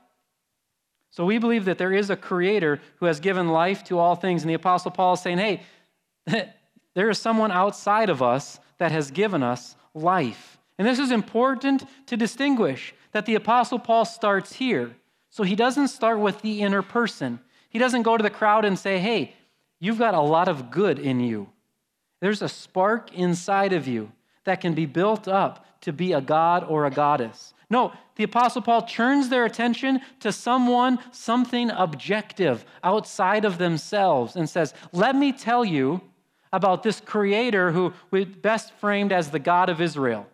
So 1.16 1.24
we 1.24 1.38
believe 1.38 1.64
that 1.64 1.78
there 1.78 1.94
is 1.94 2.10
a 2.10 2.16
creator 2.16 2.78
who 2.96 3.06
has 3.06 3.20
given 3.20 3.48
life 3.48 3.82
to 3.84 3.98
all 3.98 4.16
things. 4.16 4.42
And 4.42 4.50
the 4.50 4.54
Apostle 4.54 4.90
Paul 4.90 5.14
is 5.14 5.20
saying, 5.20 5.38
hey, 5.38 5.62
there 6.94 7.08
is 7.08 7.18
someone 7.18 7.50
outside 7.50 8.10
of 8.10 8.22
us 8.22 8.60
that 8.76 8.92
has 8.92 9.10
given 9.10 9.42
us 9.42 9.76
life. 9.94 10.58
And 10.76 10.86
this 10.86 10.98
is 10.98 11.10
important 11.10 11.84
to 12.08 12.18
distinguish 12.18 12.94
that 13.12 13.24
the 13.24 13.34
Apostle 13.34 13.78
Paul 13.78 14.04
starts 14.04 14.52
here. 14.52 14.94
So 15.30 15.42
he 15.42 15.56
doesn't 15.56 15.88
start 15.88 16.18
with 16.18 16.42
the 16.42 16.60
inner 16.60 16.82
person. 16.82 17.40
He 17.70 17.78
doesn't 17.78 18.02
go 18.02 18.18
to 18.18 18.22
the 18.22 18.28
crowd 18.28 18.66
and 18.66 18.78
say, 18.78 18.98
hey, 18.98 19.32
you've 19.80 19.98
got 19.98 20.12
a 20.12 20.20
lot 20.20 20.48
of 20.48 20.70
good 20.70 20.98
in 20.98 21.20
you. 21.20 21.48
There's 22.20 22.42
a 22.42 22.48
spark 22.48 23.10
inside 23.14 23.72
of 23.72 23.88
you 23.88 24.12
that 24.44 24.60
can 24.60 24.74
be 24.74 24.84
built 24.84 25.28
up 25.28 25.80
to 25.80 25.94
be 25.94 26.12
a 26.12 26.20
god 26.20 26.66
or 26.68 26.84
a 26.84 26.90
goddess. 26.90 27.54
No, 27.68 27.92
the 28.14 28.24
Apostle 28.24 28.62
Paul 28.62 28.82
turns 28.82 29.28
their 29.28 29.44
attention 29.44 30.00
to 30.20 30.30
someone, 30.30 30.98
something 31.10 31.70
objective 31.70 32.64
outside 32.84 33.44
of 33.44 33.58
themselves, 33.58 34.36
and 34.36 34.48
says, 34.48 34.72
Let 34.92 35.16
me 35.16 35.32
tell 35.32 35.64
you 35.64 36.00
about 36.52 36.82
this 36.82 37.00
creator 37.00 37.72
who 37.72 37.92
we 38.10 38.24
best 38.24 38.72
framed 38.74 39.12
as 39.12 39.30
the 39.30 39.40
God 39.40 39.68
of 39.68 39.80
Israel. 39.80 40.26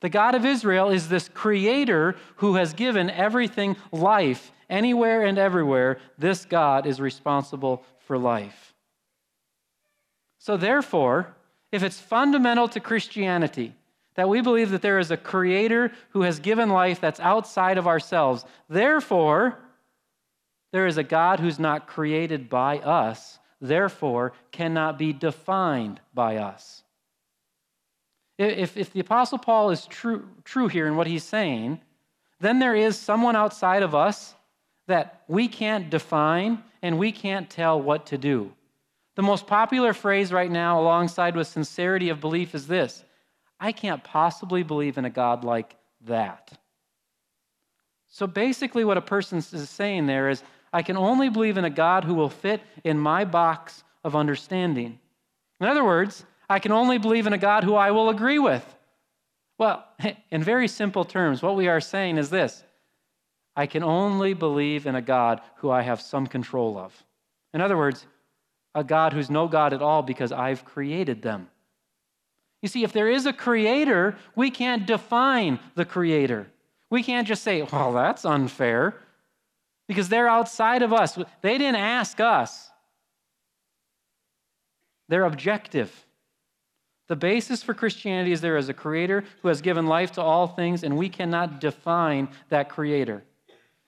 The 0.00 0.08
God 0.08 0.34
of 0.34 0.46
Israel 0.46 0.90
is 0.90 1.08
this 1.08 1.28
creator 1.28 2.16
who 2.36 2.54
has 2.54 2.72
given 2.72 3.10
everything 3.10 3.76
life 3.92 4.52
anywhere 4.70 5.24
and 5.24 5.38
everywhere. 5.38 5.98
This 6.16 6.44
God 6.44 6.86
is 6.86 7.00
responsible 7.00 7.84
for 7.98 8.16
life. 8.16 8.74
So, 10.38 10.56
therefore, 10.56 11.34
if 11.70 11.82
it's 11.82 12.00
fundamental 12.00 12.68
to 12.68 12.80
Christianity 12.80 13.74
that 14.14 14.28
we 14.28 14.40
believe 14.40 14.70
that 14.70 14.82
there 14.82 14.98
is 14.98 15.10
a 15.10 15.16
creator 15.16 15.92
who 16.10 16.22
has 16.22 16.40
given 16.40 16.68
life 16.68 17.00
that's 17.00 17.20
outside 17.20 17.78
of 17.78 17.86
ourselves. 17.86 18.44
Therefore, 18.68 19.58
there 20.72 20.86
is 20.86 20.98
a 20.98 21.02
God 21.02 21.40
who's 21.40 21.58
not 21.58 21.86
created 21.86 22.48
by 22.48 22.78
us, 22.78 23.38
therefore, 23.60 24.32
cannot 24.52 24.98
be 24.98 25.12
defined 25.12 26.00
by 26.14 26.36
us. 26.36 26.82
If, 28.38 28.76
if 28.76 28.92
the 28.92 29.00
Apostle 29.00 29.38
Paul 29.38 29.70
is 29.70 29.86
true, 29.86 30.26
true 30.44 30.68
here 30.68 30.86
in 30.86 30.96
what 30.96 31.06
he's 31.06 31.24
saying, 31.24 31.80
then 32.40 32.58
there 32.58 32.74
is 32.74 32.98
someone 32.98 33.36
outside 33.36 33.82
of 33.82 33.94
us 33.94 34.34
that 34.86 35.22
we 35.28 35.46
can't 35.46 35.90
define 35.90 36.62
and 36.82 36.98
we 36.98 37.12
can't 37.12 37.50
tell 37.50 37.80
what 37.80 38.06
to 38.06 38.18
do. 38.18 38.52
The 39.16 39.22
most 39.22 39.46
popular 39.46 39.92
phrase 39.92 40.32
right 40.32 40.50
now, 40.50 40.80
alongside 40.80 41.36
with 41.36 41.46
sincerity 41.46 42.08
of 42.08 42.20
belief, 42.20 42.54
is 42.54 42.66
this 42.66 43.04
I 43.60 43.72
can't 43.72 44.02
possibly 44.02 44.62
believe 44.62 44.96
in 44.96 45.04
a 45.04 45.10
God 45.10 45.44
like 45.44 45.76
that. 46.06 46.50
So 48.08 48.26
basically, 48.26 48.84
what 48.84 48.96
a 48.96 49.02
person 49.02 49.38
is 49.38 49.68
saying 49.68 50.06
there 50.06 50.30
is, 50.30 50.42
I 50.72 50.82
can 50.82 50.96
only 50.96 51.28
believe 51.28 51.58
in 51.58 51.64
a 51.64 51.70
God 51.70 52.04
who 52.04 52.14
will 52.14 52.30
fit 52.30 52.62
in 52.82 52.98
my 52.98 53.24
box 53.24 53.84
of 54.02 54.16
understanding. 54.16 54.98
In 55.60 55.66
other 55.66 55.84
words, 55.84 56.24
I 56.48 56.58
can 56.58 56.72
only 56.72 56.98
believe 56.98 57.26
in 57.26 57.32
a 57.32 57.38
God 57.38 57.62
who 57.62 57.74
I 57.74 57.90
will 57.90 58.08
agree 58.08 58.38
with. 58.38 58.64
Well, 59.58 59.84
in 60.30 60.42
very 60.42 60.66
simple 60.66 61.04
terms, 61.04 61.42
what 61.42 61.56
we 61.56 61.68
are 61.68 61.80
saying 61.80 62.16
is 62.16 62.30
this 62.30 62.64
I 63.54 63.66
can 63.66 63.82
only 63.82 64.32
believe 64.32 64.86
in 64.86 64.94
a 64.94 65.02
God 65.02 65.42
who 65.56 65.70
I 65.70 65.82
have 65.82 66.00
some 66.00 66.26
control 66.26 66.78
of. 66.78 67.04
In 67.52 67.60
other 67.60 67.76
words, 67.76 68.06
a 68.74 68.82
God 68.82 69.12
who's 69.12 69.28
no 69.28 69.48
God 69.48 69.72
at 69.72 69.82
all 69.82 70.02
because 70.02 70.32
I've 70.32 70.64
created 70.64 71.22
them. 71.22 71.48
You 72.62 72.68
see, 72.68 72.84
if 72.84 72.92
there 72.92 73.08
is 73.08 73.26
a 73.26 73.32
creator, 73.32 74.16
we 74.36 74.50
can't 74.50 74.86
define 74.86 75.58
the 75.74 75.84
creator. 75.84 76.46
We 76.90 77.02
can't 77.02 77.26
just 77.26 77.42
say, 77.42 77.62
well, 77.62 77.92
that's 77.92 78.24
unfair, 78.24 78.94
because 79.88 80.08
they're 80.08 80.28
outside 80.28 80.82
of 80.82 80.92
us. 80.92 81.18
They 81.40 81.58
didn't 81.58 81.80
ask 81.80 82.20
us, 82.20 82.68
they're 85.08 85.24
objective. 85.24 86.06
The 87.08 87.16
basis 87.16 87.62
for 87.62 87.74
Christianity 87.74 88.30
is 88.30 88.40
there 88.40 88.56
is 88.56 88.68
a 88.68 88.74
creator 88.74 89.24
who 89.42 89.48
has 89.48 89.60
given 89.60 89.86
life 89.86 90.12
to 90.12 90.22
all 90.22 90.46
things, 90.46 90.84
and 90.84 90.96
we 90.96 91.08
cannot 91.08 91.60
define 91.60 92.28
that 92.50 92.68
creator. 92.68 93.24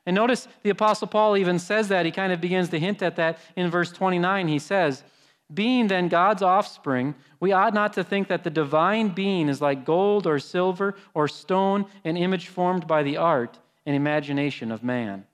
And 0.06 0.16
notice 0.16 0.48
the 0.64 0.70
Apostle 0.70 1.06
Paul 1.06 1.36
even 1.36 1.60
says 1.60 1.86
that. 1.88 2.04
He 2.04 2.10
kind 2.10 2.32
of 2.32 2.40
begins 2.40 2.70
to 2.70 2.80
hint 2.80 3.00
at 3.02 3.14
that 3.16 3.38
in 3.54 3.70
verse 3.70 3.92
29. 3.92 4.48
He 4.48 4.58
says, 4.58 5.04
Being 5.52 5.88
then 5.88 6.08
God's 6.08 6.42
offspring, 6.42 7.14
we 7.40 7.52
ought 7.52 7.74
not 7.74 7.92
to 7.94 8.04
think 8.04 8.28
that 8.28 8.44
the 8.44 8.50
divine 8.50 9.08
being 9.08 9.48
is 9.48 9.60
like 9.60 9.84
gold 9.84 10.26
or 10.26 10.38
silver 10.38 10.94
or 11.14 11.28
stone, 11.28 11.86
an 12.04 12.16
image 12.16 12.48
formed 12.48 12.86
by 12.86 13.02
the 13.02 13.16
art 13.16 13.58
and 13.84 13.96
imagination 13.96 14.70
of 14.70 14.82
man. 14.82 15.24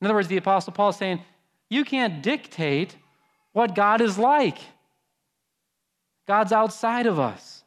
In 0.00 0.06
other 0.06 0.14
words, 0.14 0.28
the 0.28 0.36
Apostle 0.36 0.72
Paul 0.72 0.90
is 0.90 0.96
saying, 0.96 1.20
you 1.70 1.84
can't 1.84 2.22
dictate 2.22 2.96
what 3.52 3.74
God 3.74 4.00
is 4.00 4.18
like. 4.18 4.58
God's 6.26 6.52
outside 6.52 7.06
of 7.06 7.18
us. 7.18 7.62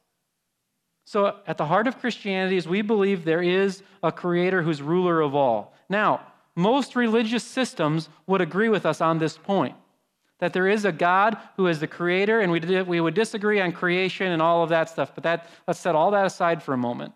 So, 1.06 1.38
at 1.48 1.58
the 1.58 1.66
heart 1.66 1.88
of 1.88 2.00
Christianity 2.00 2.58
is 2.58 2.68
we 2.68 2.82
believe 2.82 3.24
there 3.24 3.42
is 3.42 3.82
a 4.04 4.12
creator 4.12 4.62
who's 4.62 4.82
ruler 4.82 5.22
of 5.22 5.36
all. 5.36 5.74
Now, 5.88 6.22
most 6.56 6.96
religious 6.96 7.44
systems 7.44 8.10
would 8.26 8.42
agree 8.42 8.68
with 8.68 8.86
us 8.86 9.00
on 9.00 9.20
this 9.20 9.38
point 9.38 9.76
that 10.40 10.54
there 10.54 10.68
is 10.68 10.86
a 10.86 10.92
God 10.92 11.38
who 11.56 11.68
is 11.68 11.80
the 11.80 11.88
creator, 11.88 12.42
and 12.42 12.52
we, 12.52 12.82
we 12.84 13.02
would 13.02 13.14
disagree 13.14 13.60
on 13.60 13.72
creation 13.72 14.32
and 14.32 14.42
all 14.42 14.64
of 14.64 14.70
that 14.70 14.90
stuff, 14.90 15.12
but 15.16 15.24
that, 15.24 15.50
let's 15.68 15.80
set 15.80 15.96
all 15.96 16.12
that 16.12 16.26
aside 16.26 16.62
for 16.62 16.74
a 16.74 16.78
moment. 16.78 17.14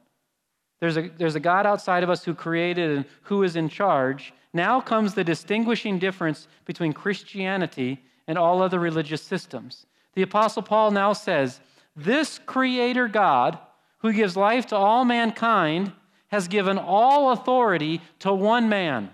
There's 0.80 0.98
a, 0.98 1.10
there's 1.18 1.36
a 1.36 1.40
God 1.40 1.68
outside 1.68 2.04
of 2.04 2.10
us 2.10 2.26
who 2.26 2.34
created 2.34 2.90
and 2.90 3.06
who 3.24 3.44
is 3.44 3.56
in 3.56 3.70
charge. 3.70 4.34
Now 4.52 4.82
comes 4.82 5.14
the 5.14 5.24
distinguishing 5.24 6.00
difference 6.00 6.48
between 6.66 6.94
Christianity 6.94 8.04
and 8.28 8.38
all 8.38 8.62
other 8.62 8.80
religious 8.80 9.22
systems. 9.22 9.86
The 10.16 10.24
Apostle 10.24 10.64
Paul 10.64 10.92
now 10.92 11.14
says, 11.14 11.60
This 11.96 12.40
creator 12.40 13.08
God, 13.08 13.60
who 14.00 14.12
gives 14.12 14.36
life 14.36 14.68
to 14.68 14.76
all 14.76 15.06
mankind, 15.06 15.92
has 16.30 16.48
given 16.48 16.80
all 16.80 17.32
authority 17.32 18.02
to 18.20 18.34
one 18.34 18.68
man, 18.68 19.12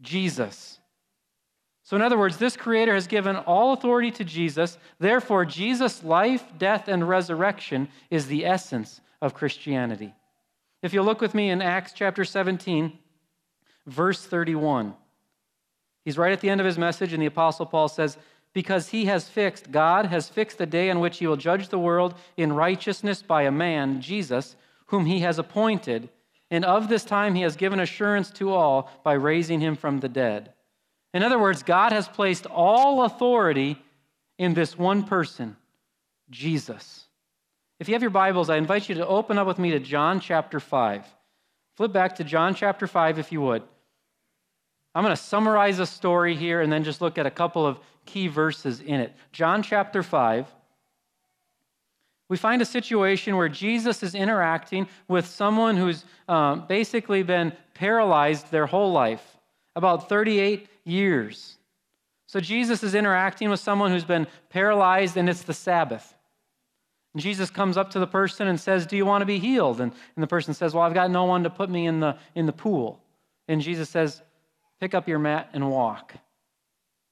Jesus. 0.00 0.78
So, 1.84 1.96
in 1.96 2.02
other 2.02 2.18
words, 2.18 2.38
this 2.38 2.56
Creator 2.56 2.94
has 2.94 3.06
given 3.06 3.36
all 3.36 3.74
authority 3.74 4.10
to 4.12 4.24
Jesus. 4.24 4.78
Therefore, 4.98 5.44
Jesus' 5.44 6.02
life, 6.02 6.42
death, 6.56 6.88
and 6.88 7.06
resurrection 7.06 7.88
is 8.10 8.26
the 8.26 8.46
essence 8.46 9.02
of 9.20 9.34
Christianity. 9.34 10.14
If 10.82 10.94
you 10.94 11.02
look 11.02 11.20
with 11.20 11.34
me 11.34 11.50
in 11.50 11.60
Acts 11.60 11.92
chapter 11.92 12.24
17, 12.24 12.98
verse 13.86 14.24
31, 14.24 14.94
he's 16.06 16.16
right 16.16 16.32
at 16.32 16.40
the 16.40 16.48
end 16.48 16.60
of 16.60 16.66
his 16.66 16.78
message, 16.78 17.12
and 17.12 17.20
the 17.20 17.26
Apostle 17.26 17.66
Paul 17.66 17.88
says, 17.88 18.16
Because 18.54 18.88
he 18.88 19.04
has 19.04 19.28
fixed, 19.28 19.70
God 19.70 20.06
has 20.06 20.30
fixed 20.30 20.56
the 20.56 20.64
day 20.64 20.88
on 20.90 21.00
which 21.00 21.18
he 21.18 21.26
will 21.26 21.36
judge 21.36 21.68
the 21.68 21.78
world 21.78 22.14
in 22.38 22.54
righteousness 22.54 23.20
by 23.20 23.42
a 23.42 23.50
man, 23.50 24.00
Jesus, 24.00 24.56
whom 24.86 25.04
he 25.04 25.20
has 25.20 25.38
appointed. 25.38 26.08
And 26.50 26.64
of 26.64 26.88
this 26.88 27.04
time 27.04 27.34
he 27.34 27.42
has 27.42 27.56
given 27.56 27.78
assurance 27.78 28.30
to 28.32 28.54
all 28.54 28.90
by 29.04 29.12
raising 29.12 29.60
him 29.60 29.76
from 29.76 30.00
the 30.00 30.08
dead. 30.08 30.53
In 31.14 31.22
other 31.22 31.38
words, 31.38 31.62
God 31.62 31.92
has 31.92 32.08
placed 32.08 32.44
all 32.44 33.04
authority 33.04 33.80
in 34.36 34.52
this 34.52 34.76
one 34.76 35.04
person, 35.04 35.56
Jesus. 36.28 37.04
If 37.78 37.88
you 37.88 37.94
have 37.94 38.02
your 38.02 38.10
Bibles, 38.10 38.50
I 38.50 38.56
invite 38.56 38.88
you 38.88 38.96
to 38.96 39.06
open 39.06 39.38
up 39.38 39.46
with 39.46 39.60
me 39.60 39.70
to 39.70 39.78
John 39.78 40.18
chapter 40.18 40.58
5. 40.58 41.06
Flip 41.76 41.92
back 41.92 42.16
to 42.16 42.24
John 42.24 42.56
chapter 42.56 42.88
5 42.88 43.20
if 43.20 43.30
you 43.30 43.40
would. 43.42 43.62
I'm 44.92 45.04
going 45.04 45.14
to 45.14 45.22
summarize 45.22 45.78
a 45.78 45.86
story 45.86 46.34
here 46.34 46.60
and 46.60 46.72
then 46.72 46.82
just 46.82 47.00
look 47.00 47.16
at 47.16 47.26
a 47.26 47.30
couple 47.30 47.64
of 47.64 47.78
key 48.06 48.26
verses 48.26 48.80
in 48.80 49.00
it. 49.00 49.14
John 49.30 49.62
chapter 49.62 50.02
5. 50.02 50.46
We 52.28 52.36
find 52.36 52.60
a 52.60 52.66
situation 52.66 53.36
where 53.36 53.48
Jesus 53.48 54.02
is 54.02 54.16
interacting 54.16 54.88
with 55.06 55.26
someone 55.26 55.76
who's 55.76 56.04
um, 56.26 56.66
basically 56.66 57.22
been 57.22 57.52
paralyzed 57.74 58.50
their 58.50 58.66
whole 58.66 58.92
life, 58.92 59.24
about 59.76 60.08
38 60.08 60.68
years. 60.84 61.58
So 62.26 62.40
Jesus 62.40 62.82
is 62.82 62.94
interacting 62.94 63.50
with 63.50 63.60
someone 63.60 63.90
who's 63.90 64.04
been 64.04 64.26
paralyzed, 64.50 65.16
and 65.16 65.28
it's 65.28 65.42
the 65.42 65.54
Sabbath. 65.54 66.14
And 67.12 67.22
Jesus 67.22 67.48
comes 67.48 67.76
up 67.76 67.90
to 67.90 68.00
the 68.00 68.06
person 68.06 68.48
and 68.48 68.58
says, 68.58 68.86
Do 68.86 68.96
you 68.96 69.06
want 69.06 69.22
to 69.22 69.26
be 69.26 69.38
healed? 69.38 69.80
And, 69.80 69.92
and 70.16 70.22
the 70.22 70.26
person 70.26 70.52
says, 70.52 70.74
Well, 70.74 70.82
I've 70.82 70.94
got 70.94 71.10
no 71.10 71.24
one 71.24 71.44
to 71.44 71.50
put 71.50 71.70
me 71.70 71.86
in 71.86 72.00
the, 72.00 72.16
in 72.34 72.46
the 72.46 72.52
pool. 72.52 73.00
And 73.46 73.60
Jesus 73.60 73.88
says, 73.88 74.20
Pick 74.80 74.94
up 74.94 75.06
your 75.08 75.20
mat 75.20 75.50
and 75.52 75.70
walk. 75.70 76.14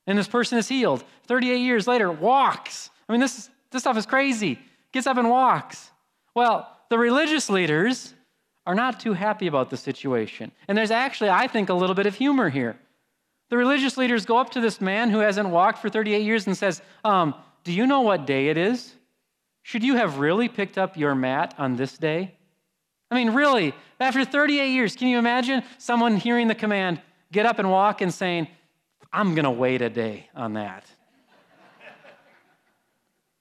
And 0.06 0.18
this 0.18 0.26
person 0.26 0.58
is 0.58 0.68
healed. 0.68 1.04
38 1.28 1.58
years 1.58 1.86
later, 1.86 2.10
walks. 2.10 2.90
I 3.08 3.12
mean, 3.12 3.20
this, 3.20 3.48
this 3.70 3.82
stuff 3.82 3.96
is 3.96 4.06
crazy. 4.06 4.58
Gets 4.92 5.06
up 5.06 5.16
and 5.16 5.30
walks. 5.30 5.90
Well, 6.34 6.68
the 6.90 6.98
religious 6.98 7.48
leaders 7.48 8.12
are 8.66 8.74
not 8.74 9.00
too 9.00 9.12
happy 9.12 9.46
about 9.46 9.70
the 9.70 9.76
situation. 9.76 10.50
And 10.66 10.76
there's 10.76 10.90
actually, 10.90 11.30
I 11.30 11.46
think, 11.46 11.68
a 11.68 11.74
little 11.74 11.94
bit 11.94 12.06
of 12.06 12.14
humor 12.14 12.48
here. 12.48 12.76
The 13.52 13.58
religious 13.58 13.98
leaders 13.98 14.24
go 14.24 14.38
up 14.38 14.48
to 14.52 14.62
this 14.62 14.80
man 14.80 15.10
who 15.10 15.18
hasn't 15.18 15.46
walked 15.46 15.76
for 15.76 15.90
38 15.90 16.22
years 16.22 16.46
and 16.46 16.56
says, 16.56 16.80
um, 17.04 17.34
Do 17.64 17.72
you 17.72 17.86
know 17.86 18.00
what 18.00 18.26
day 18.26 18.48
it 18.48 18.56
is? 18.56 18.94
Should 19.60 19.84
you 19.84 19.96
have 19.96 20.20
really 20.20 20.48
picked 20.48 20.78
up 20.78 20.96
your 20.96 21.14
mat 21.14 21.54
on 21.58 21.76
this 21.76 21.98
day? 21.98 22.34
I 23.10 23.14
mean, 23.14 23.34
really, 23.34 23.74
after 24.00 24.24
38 24.24 24.70
years, 24.70 24.96
can 24.96 25.08
you 25.08 25.18
imagine 25.18 25.64
someone 25.76 26.16
hearing 26.16 26.48
the 26.48 26.54
command, 26.54 27.02
get 27.30 27.44
up 27.44 27.58
and 27.58 27.70
walk, 27.70 28.00
and 28.00 28.14
saying, 28.14 28.48
I'm 29.12 29.34
going 29.34 29.44
to 29.44 29.50
wait 29.50 29.82
a 29.82 29.90
day 29.90 30.30
on 30.34 30.54
that? 30.54 30.86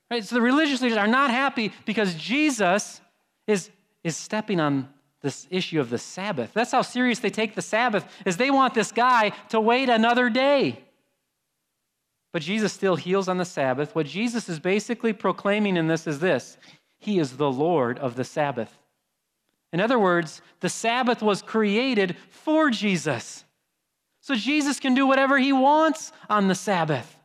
right? 0.10 0.26
So 0.26 0.36
the 0.36 0.42
religious 0.42 0.82
leaders 0.82 0.98
are 0.98 1.08
not 1.08 1.32
happy 1.32 1.72
because 1.86 2.16
Jesus 2.16 3.00
is, 3.48 3.70
is 4.04 4.18
stepping 4.18 4.60
on 4.60 4.90
this 5.22 5.48
issue 5.50 5.80
of 5.80 5.90
the 5.90 5.98
Sabbath. 5.98 6.52
That's 6.54 6.72
how 6.72 6.82
serious 6.82 7.20
they 7.20 7.30
take 7.30 7.56
the 7.56 7.62
Sabbath, 7.62 8.06
is 8.26 8.38
they 8.38 8.52
want 8.52 8.74
this 8.74 8.92
guy 8.92 9.30
to 9.50 9.60
wait 9.60 9.90
another 9.90 10.30
day. 10.30 10.84
But 12.32 12.42
Jesus 12.42 12.74
still 12.74 12.96
heals 12.96 13.28
on 13.28 13.38
the 13.38 13.46
Sabbath. 13.46 13.94
What 13.94 14.08
Jesus 14.08 14.50
is 14.50 14.60
basically 14.60 15.14
proclaiming 15.14 15.78
in 15.78 15.88
this 15.88 16.08
is 16.08 16.20
this 16.20 16.58
He 16.98 17.20
is 17.20 17.38
the 17.38 17.52
Lord 17.52 18.00
of 18.00 18.16
the 18.16 18.24
Sabbath. 18.24 18.78
In 19.74 19.80
other 19.80 20.00
words, 20.00 20.42
the 20.60 20.70
Sabbath 20.70 21.22
was 21.22 21.42
created 21.42 22.18
for 22.30 22.70
Jesus. 22.70 23.46
So 24.22 24.36
Jesus 24.36 24.80
can 24.80 24.94
do 24.94 25.08
whatever 25.08 25.38
he 25.38 25.54
wants 25.54 26.12
on 26.30 26.48
the 26.48 26.56
Sabbath. 26.56 27.18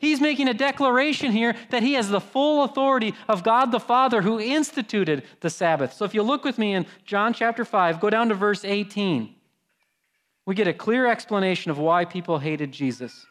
He's 0.00 0.18
making 0.18 0.48
a 0.48 0.54
declaration 0.54 1.30
here 1.30 1.54
that 1.68 1.82
he 1.82 1.92
has 1.92 2.08
the 2.08 2.22
full 2.22 2.64
authority 2.64 3.14
of 3.28 3.42
God 3.42 3.70
the 3.70 3.78
Father 3.78 4.22
who 4.22 4.40
instituted 4.40 5.24
the 5.40 5.50
Sabbath. 5.50 5.92
So 5.92 6.06
if 6.06 6.14
you 6.14 6.22
look 6.22 6.42
with 6.42 6.56
me 6.56 6.72
in 6.72 6.86
John 7.04 7.34
chapter 7.34 7.66
5, 7.66 8.00
go 8.00 8.08
down 8.08 8.30
to 8.30 8.34
verse 8.34 8.64
18. 8.64 9.34
We 10.46 10.54
get 10.54 10.66
a 10.66 10.72
clear 10.72 11.06
explanation 11.06 11.70
of 11.70 11.78
why 11.78 12.06
people 12.06 12.38
hated 12.38 12.72
Jesus. 12.72 13.26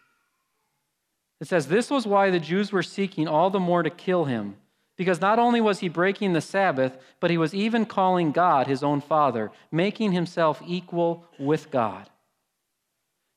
It 1.41 1.47
says, 1.47 1.67
This 1.67 1.89
was 1.89 2.05
why 2.05 2.29
the 2.29 2.39
Jews 2.39 2.71
were 2.71 2.84
seeking 2.84 3.27
all 3.27 3.49
the 3.49 3.60
more 3.60 3.82
to 3.82 3.89
kill 3.89 4.25
him, 4.25 4.55
because 4.95 5.19
not 5.19 5.39
only 5.39 5.62
was 5.62 5.79
he 5.79 5.89
breaking 5.89 6.34
the 6.34 6.39
Sabbath, 6.39 6.99
but 7.19 7.32
he 7.32 7.38
was 7.39 7.55
even 7.55 7.88
calling 7.88 8.32
God 8.32 8.67
his 8.67 8.84
own 8.84 9.01
Father, 9.01 9.49
making 9.71 10.12
himself 10.12 10.62
equal 10.67 11.25
with 11.39 11.71
God. 11.71 12.12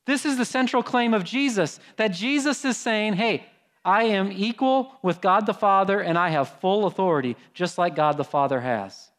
This 0.05 0.25
is 0.25 0.37
the 0.37 0.45
central 0.45 0.83
claim 0.83 1.13
of 1.13 1.23
Jesus 1.23 1.79
that 1.97 2.09
Jesus 2.09 2.65
is 2.65 2.77
saying, 2.77 3.13
hey, 3.13 3.45
I 3.85 4.03
am 4.03 4.31
equal 4.31 4.97
with 5.01 5.21
God 5.21 5.45
the 5.45 5.53
Father 5.53 5.99
and 5.99 6.17
I 6.17 6.29
have 6.29 6.59
full 6.59 6.85
authority, 6.85 7.35
just 7.53 7.77
like 7.77 7.95
God 7.95 8.17
the 8.17 8.23
Father 8.23 8.59
has. 8.61 9.11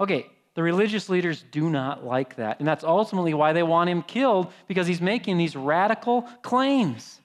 Okay, 0.00 0.26
the 0.54 0.62
religious 0.62 1.08
leaders 1.08 1.44
do 1.50 1.70
not 1.70 2.04
like 2.04 2.36
that. 2.36 2.58
And 2.58 2.66
that's 2.66 2.84
ultimately 2.84 3.34
why 3.34 3.52
they 3.52 3.62
want 3.62 3.88
him 3.88 4.02
killed 4.02 4.52
because 4.66 4.86
he's 4.86 5.00
making 5.00 5.38
these 5.38 5.56
radical 5.56 6.22
claims. 6.42 7.20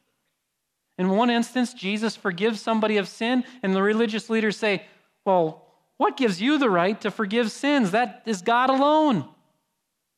In 0.98 1.10
one 1.10 1.30
instance, 1.30 1.74
Jesus 1.74 2.16
forgives 2.16 2.62
somebody 2.62 2.98
of 2.98 3.08
sin, 3.08 3.44
and 3.62 3.76
the 3.76 3.84
religious 3.84 4.30
leaders 4.30 4.58
say, 4.58 4.84
Well, 5.26 5.64
what 5.98 6.18
gives 6.18 6.42
you 6.42 6.58
the 6.58 6.70
right 6.70 7.00
to 7.02 7.12
forgive 7.12 7.52
sins? 7.52 7.92
That 7.92 8.24
is 8.26 8.42
God 8.42 8.70
alone. 8.70 9.28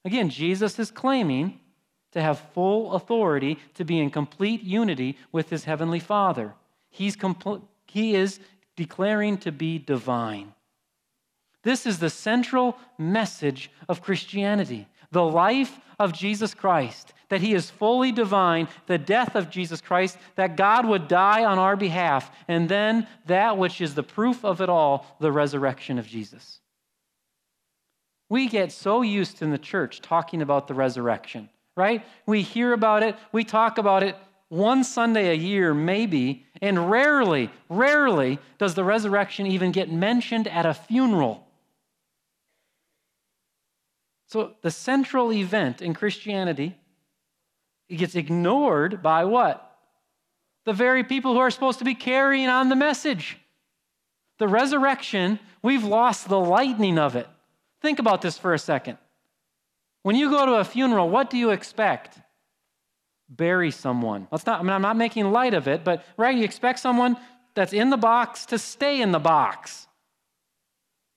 Again, 0.06 0.30
Jesus 0.30 0.80
is 0.80 0.92
claiming 0.92 1.60
to 2.12 2.22
have 2.22 2.40
full 2.54 2.94
authority 2.94 3.60
to 3.76 3.84
be 3.84 4.00
in 4.00 4.10
complete 4.10 4.64
unity 4.64 5.18
with 5.32 5.50
his 5.50 5.64
heavenly 5.64 6.00
Father. 6.00 6.54
He's 6.90 7.16
compl- 7.16 7.62
he 7.86 8.16
is 8.16 8.40
declaring 8.76 9.38
to 9.40 9.52
be 9.52 9.78
divine. 9.78 10.54
This 11.64 11.86
is 11.86 12.00
the 12.00 12.10
central 12.10 12.78
message 12.98 13.70
of 13.88 14.02
Christianity 14.02 14.88
the 15.12 15.24
life 15.24 15.80
of 15.98 16.14
Jesus 16.14 16.54
Christ, 16.54 17.14
that 17.30 17.42
he 17.42 17.54
is 17.54 17.70
fully 17.70 18.12
divine, 18.12 18.68
the 18.86 18.98
death 18.98 19.36
of 19.36 19.50
Jesus 19.50 19.82
Christ, 19.82 20.18
that 20.36 20.56
God 20.56 20.86
would 20.86 21.08
die 21.08 21.44
on 21.44 21.60
our 21.60 21.76
behalf, 21.76 22.32
and 22.48 22.70
then 22.70 23.08
that 23.26 23.58
which 23.58 23.82
is 23.82 23.96
the 23.96 24.04
proof 24.04 24.46
of 24.46 24.62
it 24.62 24.70
all, 24.70 25.06
the 25.20 25.32
resurrection 25.32 25.98
of 25.98 26.08
Jesus. 26.08 26.60
We 28.30 28.48
get 28.48 28.72
so 28.72 29.02
used 29.02 29.42
in 29.42 29.50
the 29.50 29.58
church 29.58 30.02
talking 30.02 30.42
about 30.42 30.68
the 30.68 30.76
resurrection 30.76 31.50
right? 31.80 32.06
We 32.28 32.44
hear 32.44 32.74
about 32.74 33.02
it, 33.02 33.16
we 33.32 33.44
talk 33.44 33.78
about 33.78 34.04
it 34.04 34.16
one 34.50 34.84
Sunday 34.84 35.30
a 35.30 35.34
year, 35.34 35.74
maybe, 35.74 36.46
and 36.62 36.90
rarely, 36.92 37.50
rarely 37.70 38.40
does 38.58 38.76
the 38.76 38.84
resurrection 38.84 39.48
even 39.48 39.72
get 39.72 39.92
mentioned 39.92 40.48
at 40.48 40.66
a 40.66 40.74
funeral. 40.74 41.48
So 44.28 44.54
the 44.62 44.72
central 44.72 45.32
event 45.34 45.82
in 45.82 45.94
Christianity 45.94 46.76
it 47.88 47.96
gets 47.96 48.14
ignored 48.14 49.02
by 49.02 49.26
what? 49.26 49.70
the 50.70 50.74
very 50.74 51.04
people 51.04 51.34
who 51.34 51.40
are 51.40 51.50
supposed 51.50 51.80
to 51.80 51.86
be 51.86 51.96
carrying 51.96 52.48
on 52.48 52.70
the 52.70 52.76
message. 52.76 53.40
The 54.38 54.48
resurrection, 54.48 55.40
we've 55.64 55.84
lost 55.84 56.30
the 56.30 56.40
lightning 56.40 57.00
of 57.00 57.16
it. 57.16 57.28
Think 57.82 57.98
about 57.98 58.22
this 58.22 58.38
for 58.38 58.54
a 58.54 58.60
second. 58.60 59.00
When 60.04 60.16
you 60.16 60.30
go 60.30 60.46
to 60.46 60.54
a 60.56 60.64
funeral, 60.64 61.10
what 61.10 61.30
do 61.30 61.38
you 61.38 61.50
expect? 61.52 62.20
Bury 63.30 63.72
someone. 63.72 64.28
Let's 64.32 64.46
not, 64.46 64.60
I 64.60 64.64
mean, 64.64 64.72
I'm 64.72 64.82
not 64.82 64.98
making 64.98 65.32
light 65.32 65.54
of 65.54 65.68
it, 65.68 65.84
but 65.84 66.06
right, 66.18 66.36
you 66.36 66.44
expect 66.44 66.80
someone 66.80 67.18
that's 67.54 67.74
in 67.74 67.90
the 67.90 67.98
box 67.98 68.46
to 68.48 68.58
stay 68.58 69.02
in 69.02 69.12
the 69.12 69.20
box. 69.20 69.88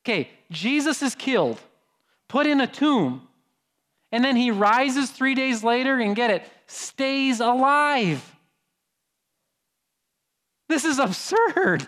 Okay, 0.04 0.30
Jesus 0.50 1.00
is 1.02 1.14
killed, 1.14 1.60
put 2.28 2.46
in 2.46 2.60
a 2.60 2.66
tomb, 2.66 3.28
and 4.10 4.24
then 4.24 4.36
he 4.36 4.50
rises 4.50 5.10
three 5.10 5.34
days 5.34 5.62
later 5.62 5.98
and 5.98 6.16
get 6.16 6.30
it, 6.30 6.44
stays 6.66 7.40
alive. 7.40 8.36
This 10.68 10.84
is 10.84 10.98
absurd. 10.98 11.86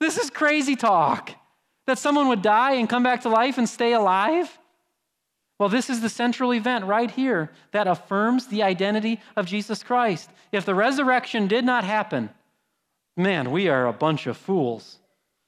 This 0.00 0.18
is 0.18 0.30
crazy 0.30 0.76
talk 0.76 1.32
that 1.86 1.98
someone 1.98 2.28
would 2.28 2.42
die 2.42 2.74
and 2.74 2.88
come 2.88 3.02
back 3.02 3.22
to 3.22 3.28
life 3.28 3.56
and 3.58 3.68
stay 3.68 3.92
alive. 3.92 4.58
Well, 5.62 5.68
this 5.68 5.90
is 5.90 6.00
the 6.00 6.08
central 6.08 6.52
event 6.52 6.86
right 6.86 7.08
here 7.08 7.48
that 7.70 7.86
affirms 7.86 8.48
the 8.48 8.64
identity 8.64 9.20
of 9.36 9.46
Jesus 9.46 9.84
Christ. 9.84 10.28
If 10.50 10.64
the 10.64 10.74
resurrection 10.74 11.46
did 11.46 11.64
not 11.64 11.84
happen, 11.84 12.30
man, 13.16 13.52
we 13.52 13.68
are 13.68 13.86
a 13.86 13.92
bunch 13.92 14.26
of 14.26 14.36
fools 14.36 14.98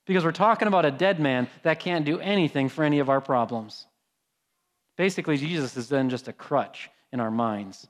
because 0.06 0.24
we're 0.24 0.30
talking 0.30 0.68
about 0.68 0.84
a 0.84 0.92
dead 0.92 1.18
man 1.18 1.48
that 1.64 1.80
can't 1.80 2.04
do 2.04 2.20
anything 2.20 2.68
for 2.68 2.84
any 2.84 3.00
of 3.00 3.08
our 3.08 3.20
problems. 3.20 3.88
Basically, 4.96 5.36
Jesus 5.36 5.76
is 5.76 5.88
then 5.88 6.08
just 6.08 6.28
a 6.28 6.32
crutch 6.32 6.90
in 7.12 7.18
our 7.18 7.32
minds. 7.32 7.88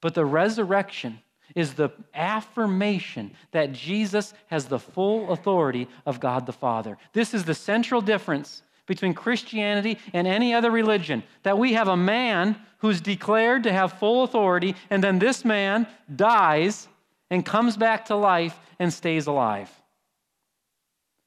But 0.00 0.14
the 0.14 0.24
resurrection 0.24 1.20
is 1.54 1.74
the 1.74 1.90
affirmation 2.14 3.32
that 3.50 3.74
Jesus 3.74 4.32
has 4.46 4.64
the 4.64 4.78
full 4.78 5.30
authority 5.30 5.88
of 6.06 6.20
God 6.20 6.46
the 6.46 6.54
Father. 6.54 6.96
This 7.12 7.34
is 7.34 7.44
the 7.44 7.54
central 7.54 8.00
difference 8.00 8.62
between 8.86 9.14
Christianity 9.14 9.98
and 10.12 10.26
any 10.26 10.54
other 10.54 10.70
religion 10.70 11.22
that 11.42 11.58
we 11.58 11.74
have 11.74 11.88
a 11.88 11.96
man 11.96 12.56
who's 12.78 13.00
declared 13.00 13.62
to 13.62 13.72
have 13.72 13.98
full 13.98 14.24
authority, 14.24 14.74
and 14.90 15.02
then 15.02 15.18
this 15.18 15.44
man 15.44 15.86
dies 16.14 16.88
and 17.30 17.46
comes 17.46 17.76
back 17.76 18.06
to 18.06 18.16
life 18.16 18.58
and 18.78 18.92
stays 18.92 19.26
alive. 19.26 19.70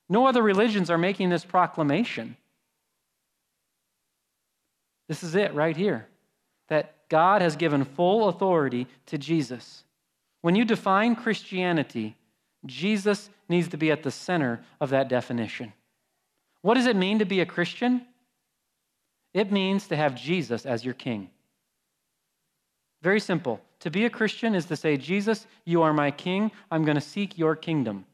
No 0.09 0.27
other 0.27 0.43
religions 0.43 0.89
are 0.89 0.97
making 0.97 1.29
this 1.29 1.45
proclamation. 1.45 2.37
This 5.07 5.23
is 5.23 5.35
it 5.35 5.53
right 5.53 5.75
here 5.75 6.07
that 6.67 6.95
God 7.09 7.41
has 7.41 7.55
given 7.55 7.85
full 7.85 8.27
authority 8.27 8.87
to 9.07 9.17
Jesus. 9.17 9.83
When 10.41 10.55
you 10.55 10.65
define 10.65 11.15
Christianity, 11.15 12.15
Jesus 12.65 13.29
needs 13.47 13.67
to 13.69 13.77
be 13.77 13.91
at 13.91 14.03
the 14.03 14.11
center 14.11 14.63
of 14.81 14.89
that 14.89 15.07
definition. 15.07 15.73
What 16.65 16.73
does 16.73 16.87
it 16.87 16.95
mean 16.95 17.19
to 17.19 17.25
be 17.25 17.41
a 17.41 17.45
Christian? 17.45 18.01
It 19.35 19.51
means 19.51 19.85
to 19.89 19.95
have 19.95 20.15
Jesus 20.15 20.65
as 20.65 20.83
your 20.83 20.95
king. 20.95 21.29
Very 23.03 23.19
simple. 23.19 23.61
To 23.81 23.91
be 23.91 24.05
a 24.05 24.09
Christian 24.09 24.55
is 24.55 24.65
to 24.65 24.75
say, 24.75 24.97
Jesus, 24.97 25.45
you 25.63 25.83
are 25.83 25.93
my 25.93 26.09
king. 26.09 26.51
I'm 26.71 26.83
going 26.83 26.95
to 26.95 27.01
seek 27.01 27.37
your 27.37 27.55
kingdom. 27.55 28.05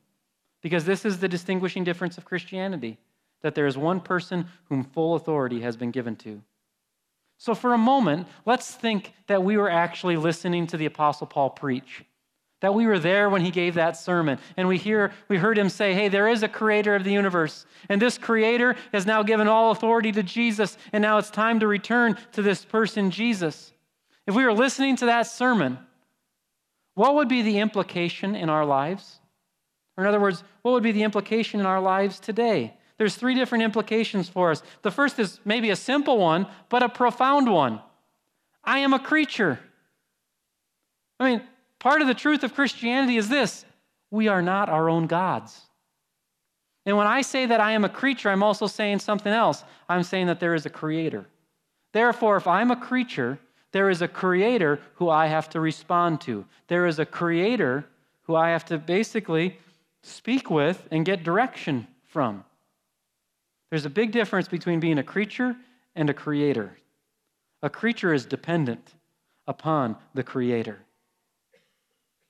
Because 0.61 0.83
this 0.83 1.05
is 1.05 1.19
the 1.19 1.29
distinguishing 1.29 1.85
difference 1.85 2.17
of 2.17 2.25
Christianity 2.25 2.97
that 3.41 3.55
there 3.55 3.67
is 3.67 3.77
one 3.77 4.01
person 4.01 4.47
whom 4.65 4.83
full 4.83 5.15
authority 5.15 5.61
has 5.61 5.77
been 5.77 5.91
given 5.91 6.17
to. 6.17 6.41
So, 7.37 7.55
for 7.55 7.73
a 7.73 7.77
moment, 7.77 8.27
let's 8.45 8.75
think 8.75 9.13
that 9.27 9.43
we 9.43 9.55
were 9.55 9.71
actually 9.71 10.17
listening 10.17 10.67
to 10.67 10.77
the 10.77 10.87
Apostle 10.87 11.25
Paul 11.25 11.51
preach 11.51 12.03
that 12.61 12.73
we 12.73 12.87
were 12.87 12.99
there 12.99 13.29
when 13.29 13.41
he 13.41 13.51
gave 13.51 13.73
that 13.75 13.97
sermon. 13.97 14.39
And 14.55 14.67
we 14.67 14.77
hear 14.77 15.11
we 15.27 15.37
heard 15.37 15.57
him 15.57 15.69
say 15.69 15.93
hey 15.93 16.07
there 16.07 16.27
is 16.27 16.41
a 16.43 16.47
creator 16.47 16.95
of 16.95 17.03
the 17.03 17.11
universe. 17.11 17.65
And 17.89 18.01
this 18.01 18.17
creator 18.17 18.75
has 18.93 19.05
now 19.05 19.21
given 19.23 19.47
all 19.47 19.71
authority 19.71 20.11
to 20.13 20.23
jesus 20.23 20.77
and 20.93 21.01
now 21.01 21.17
it's 21.17 21.29
time 21.29 21.59
to 21.59 21.67
return 21.67 22.17
to 22.31 22.41
this 22.41 22.63
person 22.63 23.11
jesus. 23.11 23.73
If 24.25 24.35
we 24.35 24.45
were 24.45 24.53
listening 24.53 24.95
to 24.97 25.07
that 25.07 25.27
sermon 25.27 25.77
what 26.93 27.15
would 27.15 27.27
be 27.27 27.41
the 27.41 27.59
implication 27.59 28.35
in 28.35 28.49
our 28.49 28.65
lives? 28.65 29.19
Or 29.97 30.03
in 30.03 30.07
other 30.07 30.19
words 30.19 30.43
what 30.61 30.71
would 30.71 30.83
be 30.83 30.91
the 30.91 31.03
implication 31.03 31.59
in 31.59 31.65
our 31.65 31.81
lives 31.81 32.19
today? 32.19 32.77
There's 32.97 33.15
three 33.15 33.33
different 33.33 33.63
implications 33.63 34.29
for 34.29 34.51
us. 34.51 34.61
The 34.83 34.91
first 34.91 35.17
is 35.17 35.39
maybe 35.43 35.71
a 35.71 35.75
simple 35.75 36.19
one 36.19 36.45
but 36.69 36.83
a 36.83 36.89
profound 36.89 37.51
one. 37.51 37.81
I 38.63 38.79
am 38.79 38.93
a 38.93 38.99
creature. 38.99 39.59
I 41.19 41.31
mean 41.31 41.41
Part 41.81 42.03
of 42.03 42.07
the 42.07 42.13
truth 42.13 42.43
of 42.43 42.53
Christianity 42.53 43.17
is 43.17 43.27
this 43.27 43.65
we 44.11 44.27
are 44.27 44.43
not 44.43 44.69
our 44.69 44.87
own 44.87 45.07
gods. 45.07 45.61
And 46.85 46.95
when 46.95 47.07
I 47.07 47.21
say 47.21 47.47
that 47.47 47.59
I 47.59 47.71
am 47.71 47.83
a 47.83 47.89
creature, 47.89 48.29
I'm 48.29 48.43
also 48.43 48.67
saying 48.67 48.99
something 48.99 49.33
else. 49.33 49.63
I'm 49.89 50.03
saying 50.03 50.27
that 50.27 50.39
there 50.39 50.53
is 50.53 50.67
a 50.67 50.69
creator. 50.69 51.25
Therefore, 51.91 52.37
if 52.37 52.45
I'm 52.45 52.69
a 52.69 52.75
creature, 52.75 53.39
there 53.71 53.89
is 53.89 54.03
a 54.03 54.07
creator 54.07 54.79
who 54.95 55.09
I 55.09 55.25
have 55.25 55.49
to 55.49 55.59
respond 55.59 56.21
to. 56.21 56.45
There 56.67 56.85
is 56.85 56.99
a 56.99 57.05
creator 57.05 57.85
who 58.23 58.35
I 58.35 58.49
have 58.49 58.65
to 58.65 58.77
basically 58.77 59.57
speak 60.03 60.51
with 60.51 60.87
and 60.91 61.03
get 61.03 61.23
direction 61.23 61.87
from. 62.05 62.43
There's 63.71 63.85
a 63.85 63.89
big 63.89 64.11
difference 64.11 64.47
between 64.47 64.79
being 64.79 64.99
a 64.99 65.03
creature 65.03 65.55
and 65.95 66.11
a 66.11 66.13
creator. 66.13 66.77
A 67.63 67.71
creature 67.71 68.13
is 68.13 68.25
dependent 68.25 68.93
upon 69.47 69.95
the 70.13 70.23
creator. 70.23 70.79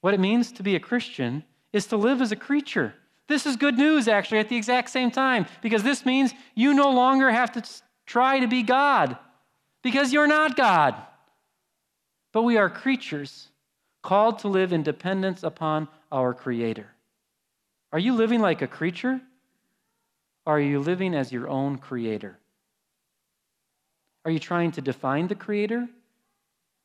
What 0.01 0.13
it 0.13 0.19
means 0.19 0.51
to 0.53 0.63
be 0.63 0.75
a 0.75 0.79
Christian 0.79 1.43
is 1.71 1.85
to 1.87 1.97
live 1.97 2.21
as 2.21 2.31
a 2.31 2.35
creature. 2.35 2.93
This 3.27 3.45
is 3.45 3.55
good 3.55 3.77
news, 3.77 4.07
actually, 4.07 4.39
at 4.39 4.49
the 4.49 4.57
exact 4.57 4.89
same 4.89 5.09
time, 5.09 5.45
because 5.61 5.83
this 5.83 6.05
means 6.05 6.33
you 6.53 6.73
no 6.73 6.91
longer 6.91 7.29
have 7.29 7.51
to 7.53 7.63
try 8.05 8.39
to 8.39 8.47
be 8.47 8.63
God, 8.63 9.17
because 9.83 10.11
you're 10.11 10.27
not 10.27 10.57
God. 10.57 10.95
But 12.33 12.41
we 12.41 12.57
are 12.57 12.69
creatures 12.69 13.47
called 14.01 14.39
to 14.39 14.47
live 14.47 14.73
in 14.73 14.83
dependence 14.83 15.43
upon 15.43 15.87
our 16.11 16.33
Creator. 16.33 16.87
Are 17.93 17.99
you 17.99 18.13
living 18.13 18.41
like 18.41 18.61
a 18.61 18.67
creature? 18.67 19.21
Are 20.45 20.59
you 20.59 20.79
living 20.79 21.13
as 21.13 21.31
your 21.31 21.47
own 21.47 21.77
Creator? 21.77 22.37
Are 24.25 24.31
you 24.31 24.39
trying 24.39 24.71
to 24.73 24.81
define 24.81 25.27
the 25.27 25.35
Creator? 25.35 25.87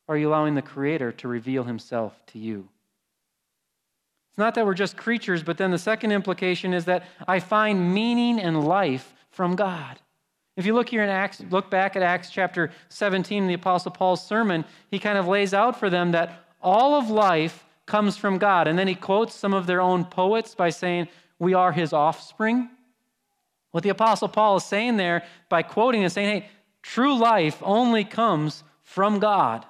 Or 0.07 0.15
are 0.15 0.19
you 0.19 0.29
allowing 0.29 0.55
the 0.55 0.63
Creator 0.63 1.13
to 1.13 1.29
reveal 1.29 1.65
Himself 1.65 2.15
to 2.27 2.39
you? 2.39 2.69
It's 4.37 4.39
not 4.39 4.55
that 4.57 4.67
we're 4.67 4.75
just 4.75 4.99
creatures, 4.99 5.43
but 5.43 5.57
then 5.57 5.71
the 5.71 5.79
second 5.79 6.13
implication 6.13 6.75
is 6.75 6.85
that 6.85 7.05
I 7.27 7.41
find 7.41 7.95
meaning 7.95 8.39
and 8.39 8.67
life 8.67 9.15
from 9.31 9.57
God. 9.57 9.99
If 10.59 10.67
you 10.67 10.75
look 10.75 10.91
here 10.91 11.03
in 11.03 11.09
Acts, 11.09 11.43
look 11.49 11.71
back 11.71 11.97
at 11.97 12.03
Acts 12.03 12.29
chapter 12.29 12.71
17, 12.91 13.47
the 13.47 13.55
Apostle 13.55 13.93
Paul's 13.93 14.23
sermon, 14.23 14.67
he 14.91 14.99
kind 14.99 15.17
of 15.17 15.27
lays 15.27 15.55
out 15.55 15.81
for 15.81 15.89
them 15.89 16.13
that 16.13 16.45
all 16.61 16.97
of 16.97 17.09
life 17.09 17.65
comes 17.87 18.19
from 18.19 18.37
God. 18.37 18.69
And 18.69 18.79
then 18.79 18.89
he 18.89 18.95
quotes 18.95 19.35
some 19.35 19.55
of 19.55 19.67
their 19.67 19.81
own 19.81 20.05
poets 20.05 20.55
by 20.55 20.69
saying, 20.69 21.09
We 21.39 21.55
are 21.55 21.73
his 21.73 21.95
offspring. 21.95 22.69
What 23.71 23.85
the 23.85 23.89
Apostle 23.89 24.29
Paul 24.29 24.57
is 24.57 24.65
saying 24.65 24.99
there 24.99 25.25
by 25.49 25.63
quoting 25.63 26.03
is 26.03 26.13
saying, 26.13 26.43
Hey, 26.43 26.49
true 26.83 27.17
life 27.17 27.57
only 27.63 28.05
comes 28.05 28.65
from 28.83 29.19
God. 29.19 29.65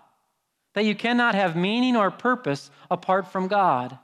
That 0.75 0.87
you 0.87 0.97
cannot 0.97 1.37
have 1.37 1.55
meaning 1.55 1.95
or 1.95 2.11
purpose 2.11 2.69
apart 2.91 3.31
from 3.31 3.47
God. 3.47 3.97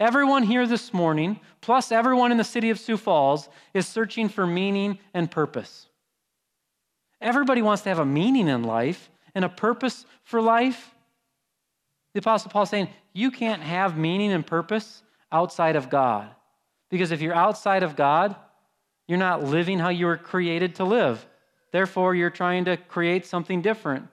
Everyone 0.00 0.44
here 0.44 0.66
this 0.66 0.94
morning, 0.94 1.40
plus 1.60 1.90
everyone 1.90 2.30
in 2.30 2.38
the 2.38 2.44
city 2.44 2.70
of 2.70 2.78
Sioux 2.78 2.96
Falls, 2.96 3.48
is 3.74 3.86
searching 3.86 4.28
for 4.28 4.46
meaning 4.46 4.98
and 5.12 5.30
purpose. 5.30 5.86
Everybody 7.20 7.62
wants 7.62 7.82
to 7.82 7.88
have 7.88 7.98
a 7.98 8.06
meaning 8.06 8.46
in 8.46 8.62
life 8.62 9.10
and 9.34 9.44
a 9.44 9.48
purpose 9.48 10.06
for 10.22 10.40
life. 10.40 10.94
The 12.14 12.20
Apostle 12.20 12.50
Paul 12.50 12.66
saying, 12.66 12.88
you 13.12 13.32
can't 13.32 13.62
have 13.62 13.98
meaning 13.98 14.32
and 14.32 14.46
purpose 14.46 15.02
outside 15.32 15.74
of 15.74 15.90
God. 15.90 16.30
Because 16.90 17.10
if 17.10 17.20
you're 17.20 17.34
outside 17.34 17.82
of 17.82 17.96
God, 17.96 18.36
you're 19.08 19.18
not 19.18 19.42
living 19.42 19.80
how 19.80 19.88
you 19.88 20.06
were 20.06 20.16
created 20.16 20.76
to 20.76 20.84
live. 20.84 21.26
Therefore, 21.72 22.14
you're 22.14 22.30
trying 22.30 22.66
to 22.66 22.76
create 22.76 23.26
something 23.26 23.62
different 23.62 24.06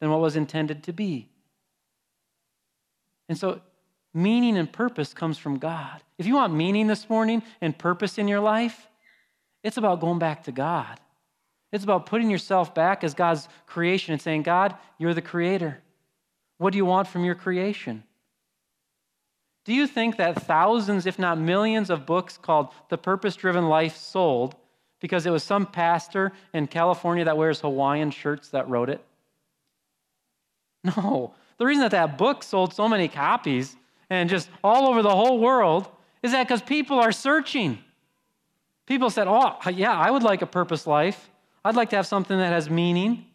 than 0.00 0.10
what 0.10 0.20
was 0.20 0.36
intended 0.36 0.82
to 0.84 0.92
be. 0.92 1.28
And 3.28 3.38
so 3.38 3.60
Meaning 4.12 4.56
and 4.56 4.70
purpose 4.72 5.14
comes 5.14 5.38
from 5.38 5.58
God. 5.58 6.02
If 6.18 6.26
you 6.26 6.34
want 6.34 6.54
meaning 6.54 6.86
this 6.86 7.08
morning 7.08 7.42
and 7.60 7.76
purpose 7.76 8.18
in 8.18 8.28
your 8.28 8.40
life, 8.40 8.88
it's 9.62 9.76
about 9.76 10.00
going 10.00 10.18
back 10.18 10.44
to 10.44 10.52
God. 10.52 10.98
It's 11.72 11.84
about 11.84 12.06
putting 12.06 12.30
yourself 12.30 12.74
back 12.74 13.04
as 13.04 13.14
God's 13.14 13.48
creation 13.66 14.12
and 14.12 14.20
saying, 14.20 14.42
God, 14.42 14.74
you're 14.98 15.14
the 15.14 15.22
creator. 15.22 15.78
What 16.58 16.72
do 16.72 16.76
you 16.78 16.84
want 16.84 17.06
from 17.08 17.24
your 17.24 17.36
creation? 17.36 18.02
Do 19.64 19.72
you 19.72 19.86
think 19.86 20.16
that 20.16 20.42
thousands, 20.42 21.06
if 21.06 21.18
not 21.18 21.38
millions, 21.38 21.90
of 21.90 22.06
books 22.06 22.36
called 22.36 22.68
The 22.88 22.98
Purpose 22.98 23.36
Driven 23.36 23.68
Life 23.68 23.96
sold 23.96 24.56
because 25.00 25.26
it 25.26 25.30
was 25.30 25.44
some 25.44 25.66
pastor 25.66 26.32
in 26.52 26.66
California 26.66 27.24
that 27.24 27.36
wears 27.36 27.60
Hawaiian 27.60 28.10
shirts 28.10 28.48
that 28.48 28.68
wrote 28.68 28.90
it? 28.90 29.04
No. 30.82 31.34
The 31.58 31.66
reason 31.66 31.82
that 31.82 31.90
that 31.92 32.18
book 32.18 32.42
sold 32.42 32.74
so 32.74 32.88
many 32.88 33.06
copies 33.06 33.76
and 34.10 34.28
just 34.28 34.50
all 34.62 34.88
over 34.88 35.02
the 35.02 35.14
whole 35.14 35.38
world 35.38 35.88
is 36.22 36.32
that 36.32 36.46
because 36.46 36.60
people 36.60 36.98
are 36.98 37.12
searching. 37.12 37.78
People 38.86 39.08
said, 39.08 39.28
Oh, 39.28 39.56
yeah, 39.70 39.96
I 39.96 40.10
would 40.10 40.24
like 40.24 40.42
a 40.42 40.46
purpose 40.46 40.86
life. 40.86 41.30
I'd 41.64 41.76
like 41.76 41.90
to 41.90 41.96
have 41.96 42.06
something 42.06 42.36
that 42.36 42.52
has 42.52 42.68
meaning. 42.68 43.26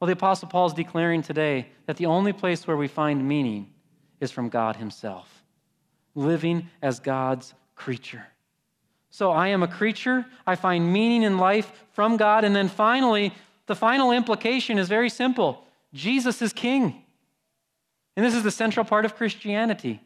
Well, 0.00 0.06
the 0.06 0.14
Apostle 0.14 0.48
Paul 0.48 0.66
is 0.66 0.72
declaring 0.72 1.22
today 1.22 1.68
that 1.86 1.96
the 1.96 2.06
only 2.06 2.32
place 2.32 2.66
where 2.66 2.76
we 2.76 2.88
find 2.88 3.26
meaning 3.26 3.70
is 4.20 4.32
from 4.32 4.48
God 4.48 4.76
Himself, 4.76 5.44
living 6.14 6.68
as 6.82 6.98
God's 6.98 7.54
creature. 7.76 8.26
So 9.10 9.30
I 9.30 9.48
am 9.48 9.62
a 9.62 9.68
creature. 9.68 10.26
I 10.46 10.56
find 10.56 10.92
meaning 10.92 11.22
in 11.22 11.38
life 11.38 11.84
from 11.92 12.16
God. 12.16 12.44
And 12.44 12.56
then 12.56 12.68
finally, 12.68 13.32
the 13.66 13.76
final 13.76 14.10
implication 14.10 14.78
is 14.78 14.88
very 14.88 15.10
simple 15.10 15.64
Jesus 15.92 16.42
is 16.42 16.52
king. 16.52 17.01
And 18.16 18.24
this 18.24 18.34
is 18.34 18.42
the 18.42 18.50
central 18.50 18.84
part 18.84 19.04
of 19.04 19.16
Christianity 19.16 20.00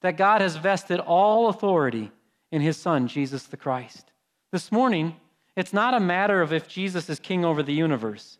that 0.00 0.16
God 0.16 0.40
has 0.40 0.56
vested 0.56 1.00
all 1.00 1.48
authority 1.48 2.10
in 2.52 2.62
his 2.62 2.76
Son, 2.76 3.08
Jesus 3.08 3.44
the 3.44 3.56
Christ. 3.56 4.12
This 4.52 4.70
morning, 4.70 5.16
it's 5.56 5.72
not 5.72 5.94
a 5.94 6.00
matter 6.00 6.40
of 6.40 6.52
if 6.52 6.68
Jesus 6.68 7.10
is 7.10 7.18
king 7.18 7.44
over 7.44 7.62
the 7.62 7.72
universe. 7.72 8.38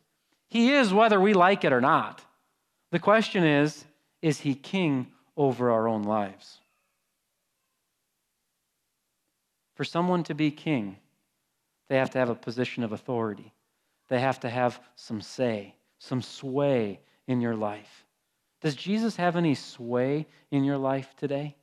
He 0.48 0.72
is 0.72 0.94
whether 0.94 1.20
we 1.20 1.34
like 1.34 1.64
it 1.64 1.72
or 1.72 1.80
not. 1.80 2.24
The 2.90 2.98
question 2.98 3.44
is 3.44 3.84
is 4.22 4.40
he 4.40 4.54
king 4.54 5.08
over 5.36 5.70
our 5.70 5.88
own 5.88 6.02
lives? 6.02 6.58
For 9.74 9.84
someone 9.84 10.24
to 10.24 10.34
be 10.34 10.50
king, 10.50 10.96
they 11.88 11.96
have 11.96 12.10
to 12.10 12.18
have 12.18 12.30
a 12.30 12.34
position 12.34 12.82
of 12.82 12.92
authority. 12.92 13.52
They 14.08 14.20
have 14.20 14.40
to 14.40 14.48
have 14.48 14.80
some 14.96 15.20
say, 15.20 15.74
some 15.98 16.22
sway 16.22 17.00
in 17.26 17.40
your 17.40 17.54
life. 17.54 18.04
Does 18.60 18.74
Jesus 18.74 19.16
have 19.16 19.36
any 19.36 19.54
sway 19.54 20.26
in 20.50 20.64
your 20.64 20.78
life 20.78 21.14
today? 21.16 21.56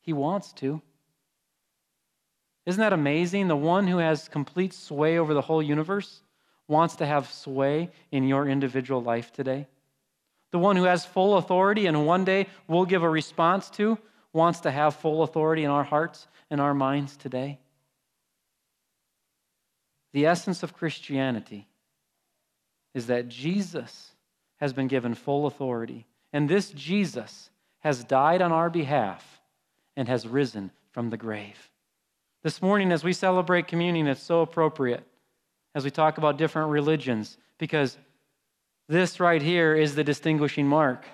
He 0.00 0.12
wants 0.12 0.52
to. 0.54 0.80
Isn't 2.64 2.80
that 2.80 2.92
amazing? 2.92 3.48
The 3.48 3.56
one 3.56 3.86
who 3.86 3.98
has 3.98 4.28
complete 4.28 4.72
sway 4.72 5.18
over 5.18 5.34
the 5.34 5.42
whole 5.42 5.62
universe 5.62 6.22
wants 6.68 6.96
to 6.96 7.06
have 7.06 7.30
sway 7.30 7.90
in 8.10 8.26
your 8.26 8.48
individual 8.48 9.02
life 9.02 9.32
today. 9.32 9.66
The 10.52 10.58
one 10.58 10.76
who 10.76 10.84
has 10.84 11.04
full 11.04 11.36
authority 11.36 11.86
and 11.86 12.06
one 12.06 12.24
day 12.24 12.46
we'll 12.68 12.84
give 12.84 13.02
a 13.02 13.10
response 13.10 13.70
to 13.70 13.98
wants 14.32 14.60
to 14.60 14.70
have 14.70 14.96
full 14.96 15.22
authority 15.22 15.64
in 15.64 15.70
our 15.70 15.84
hearts 15.84 16.26
and 16.50 16.60
our 16.60 16.74
minds 16.74 17.16
today. 17.16 17.58
The 20.12 20.26
essence 20.26 20.62
of 20.62 20.74
Christianity 20.74 21.68
is 22.94 23.08
that 23.08 23.28
Jesus 23.28 24.12
has 24.56 24.72
been 24.72 24.88
given 24.88 25.14
full 25.14 25.46
authority, 25.46 26.06
and 26.32 26.48
this 26.48 26.70
Jesus 26.70 27.50
has 27.80 28.04
died 28.04 28.42
on 28.42 28.52
our 28.52 28.70
behalf 28.70 29.40
and 29.96 30.08
has 30.08 30.26
risen 30.26 30.70
from 30.90 31.10
the 31.10 31.16
grave. 31.16 31.70
This 32.42 32.62
morning, 32.62 32.92
as 32.92 33.04
we 33.04 33.12
celebrate 33.12 33.66
communion, 33.66 34.06
it's 34.06 34.22
so 34.22 34.40
appropriate 34.40 35.04
as 35.74 35.84
we 35.84 35.90
talk 35.90 36.16
about 36.18 36.38
different 36.38 36.70
religions, 36.70 37.36
because 37.58 37.98
this 38.88 39.20
right 39.20 39.42
here 39.42 39.74
is 39.74 39.94
the 39.94 40.04
distinguishing 40.04 40.66
mark 40.66 41.04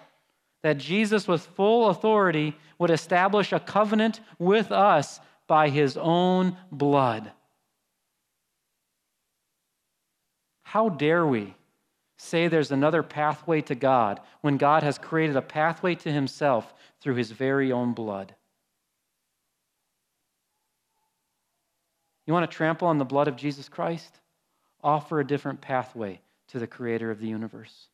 that 0.63 0.79
Jesus, 0.79 1.27
with 1.27 1.45
full 1.45 1.89
authority, 1.89 2.57
would 2.79 2.91
establish 2.91 3.53
a 3.53 3.59
covenant 3.59 4.21
with 4.39 4.71
us 4.71 5.19
by 5.49 5.69
his 5.69 5.97
own 5.97 6.57
blood. 6.71 7.33
How 10.63 10.89
dare 10.89 11.27
we 11.27 11.55
say 12.23 12.49
there's 12.49 12.71
another 12.71 13.03
pathway 13.03 13.61
to 13.63 13.75
God 13.75 14.21
when 14.41 14.57
God 14.57 14.83
has 14.83 14.99
created 14.99 15.37
a 15.37 15.43
pathway 15.43 15.95
to 15.97 16.13
himself 16.13 16.73
through 17.01 17.17
his 17.17 17.31
very 17.31 17.73
own 17.73 17.93
blood? 17.93 18.35
You 22.27 22.33
want 22.33 22.51
to 22.51 22.57
trample 22.57 22.89
on 22.89 22.99
the 22.99 23.05
blood 23.05 23.29
of 23.29 23.37
Jesus 23.37 23.69
Christ? 23.69 24.21
offer 24.83 25.21
a 25.21 25.27
different 25.27 25.61
pathway 25.61 26.21
to 26.49 26.59
the 26.59 26.67
creator 26.67 27.11
of 27.11 27.21
the 27.21 27.29
universe. 27.29 27.89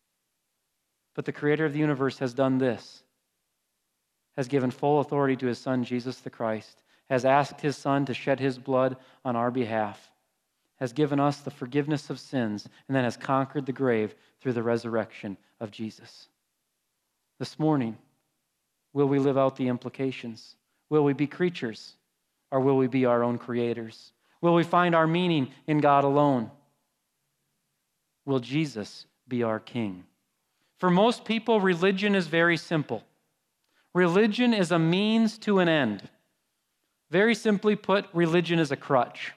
But 1.14 1.24
the 1.24 1.32
creator 1.32 1.64
of 1.64 1.72
the 1.72 1.78
universe 1.78 2.18
has 2.18 2.34
done 2.34 2.58
this 2.58 3.02
has 4.36 4.46
given 4.46 4.70
full 4.70 5.00
authority 5.00 5.34
to 5.34 5.46
his 5.46 5.58
son, 5.58 5.82
Jesus 5.82 6.20
the 6.20 6.30
Christ, 6.30 6.84
has 7.10 7.24
asked 7.24 7.60
his 7.60 7.76
son 7.76 8.06
to 8.06 8.14
shed 8.14 8.38
his 8.38 8.56
blood 8.56 8.96
on 9.24 9.34
our 9.34 9.50
behalf, 9.50 10.12
has 10.80 10.92
given 10.92 11.18
us 11.18 11.38
the 11.38 11.50
forgiveness 11.50 12.10
of 12.10 12.20
sins, 12.20 12.68
and 12.86 12.96
then 12.96 13.04
has 13.04 13.16
conquered 13.16 13.66
the 13.66 13.72
grave 13.72 14.14
through 14.40 14.52
the 14.52 14.62
resurrection 14.62 15.36
of 15.60 15.70
Jesus. 15.70 16.28
This 17.38 17.58
morning, 17.58 17.96
will 18.92 19.06
we 19.06 19.18
live 19.18 19.38
out 19.38 19.56
the 19.56 19.68
implications? 19.68 20.56
Will 20.90 21.04
we 21.04 21.12
be 21.12 21.26
creatures, 21.26 21.94
or 22.50 22.60
will 22.60 22.76
we 22.76 22.86
be 22.86 23.04
our 23.04 23.22
own 23.22 23.38
creators? 23.38 24.12
Will 24.40 24.54
we 24.54 24.64
find 24.64 24.94
our 24.94 25.06
meaning 25.06 25.50
in 25.66 25.78
God 25.78 26.04
alone? 26.04 26.50
will 28.28 28.38
Jesus 28.38 29.06
be 29.26 29.42
our 29.42 29.58
king? 29.58 30.04
For 30.78 30.90
most 30.90 31.24
people, 31.24 31.60
religion 31.60 32.14
is 32.14 32.28
very 32.28 32.56
simple. 32.56 33.02
Religion 33.94 34.52
is 34.54 34.70
a 34.70 34.78
means 34.78 35.38
to 35.38 35.58
an 35.58 35.68
end. 35.68 36.08
Very 37.10 37.34
simply 37.34 37.74
put, 37.74 38.04
religion 38.12 38.58
is 38.58 38.70
a 38.70 38.76
crutch. 38.76 39.32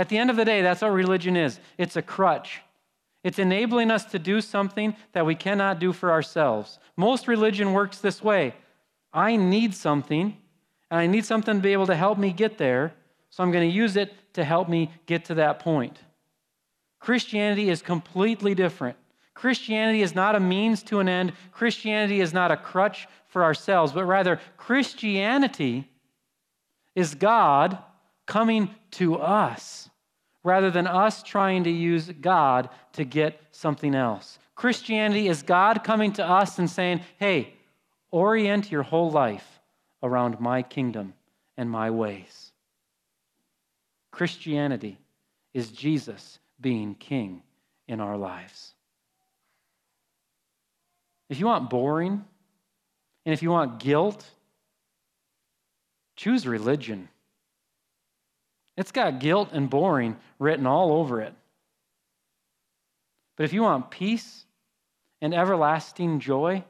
At 0.00 0.08
the 0.08 0.16
end 0.16 0.30
of 0.30 0.36
the 0.36 0.46
day, 0.46 0.62
that's 0.62 0.80
what 0.80 0.92
religion 0.92 1.36
is 1.36 1.60
it's 1.76 1.94
a 1.94 2.00
crutch. 2.00 2.62
It's 3.22 3.38
enabling 3.38 3.90
us 3.90 4.06
to 4.06 4.18
do 4.18 4.40
something 4.40 4.96
that 5.12 5.26
we 5.26 5.34
cannot 5.34 5.78
do 5.78 5.92
for 5.92 6.10
ourselves. 6.10 6.78
Most 6.96 7.28
religion 7.28 7.74
works 7.74 7.98
this 7.98 8.24
way 8.24 8.54
I 9.12 9.36
need 9.36 9.74
something, 9.74 10.38
and 10.90 11.00
I 11.00 11.06
need 11.06 11.26
something 11.26 11.56
to 11.56 11.60
be 11.60 11.74
able 11.74 11.86
to 11.88 11.94
help 11.94 12.16
me 12.16 12.32
get 12.32 12.56
there, 12.56 12.94
so 13.28 13.42
I'm 13.42 13.52
going 13.52 13.68
to 13.68 13.76
use 13.76 13.94
it 13.96 14.14
to 14.32 14.42
help 14.42 14.70
me 14.70 14.90
get 15.04 15.26
to 15.26 15.34
that 15.34 15.58
point. 15.58 15.98
Christianity 16.98 17.68
is 17.68 17.82
completely 17.82 18.54
different. 18.54 18.96
Christianity 19.34 20.00
is 20.00 20.14
not 20.14 20.34
a 20.34 20.40
means 20.40 20.82
to 20.84 21.00
an 21.00 21.10
end. 21.10 21.34
Christianity 21.52 22.22
is 22.22 22.32
not 22.32 22.50
a 22.50 22.56
crutch 22.56 23.06
for 23.28 23.44
ourselves, 23.44 23.92
but 23.92 24.06
rather, 24.06 24.40
Christianity 24.56 25.90
is 26.94 27.14
God 27.14 27.76
coming 28.24 28.74
to 28.92 29.16
us 29.16 29.89
rather 30.42 30.70
than 30.70 30.86
us 30.86 31.22
trying 31.22 31.64
to 31.64 31.70
use 31.70 32.10
God 32.20 32.68
to 32.92 33.04
get 33.04 33.40
something 33.50 33.94
else. 33.94 34.38
Christianity 34.54 35.28
is 35.28 35.42
God 35.42 35.84
coming 35.84 36.12
to 36.14 36.26
us 36.26 36.58
and 36.58 36.68
saying, 36.68 37.00
hey, 37.18 37.54
orient 38.10 38.70
your 38.70 38.82
whole 38.82 39.10
life 39.10 39.60
around 40.02 40.40
my 40.40 40.62
kingdom 40.62 41.14
and 41.56 41.70
my 41.70 41.90
ways. 41.90 42.52
Christianity 44.10 44.98
is 45.54 45.70
Jesus 45.70 46.38
being 46.60 46.94
king 46.94 47.42
in 47.88 48.00
our 48.00 48.16
lives. 48.16 48.74
If 51.28 51.38
you 51.38 51.46
want 51.46 51.70
boring, 51.70 52.24
and 53.24 53.32
if 53.32 53.42
you 53.42 53.50
want 53.50 53.78
guilt, 53.78 54.26
choose 56.16 56.46
religion. 56.46 57.08
It's 58.76 58.92
got 58.92 59.20
guilt 59.20 59.50
and 59.52 59.68
boring 59.68 60.16
written 60.38 60.66
all 60.66 60.92
over 60.92 61.20
it. 61.20 61.34
But 63.36 63.44
if 63.44 63.52
you 63.52 63.62
want 63.62 63.90
peace 63.90 64.44
and 65.20 65.34
everlasting 65.34 66.20
joy, 66.20 66.64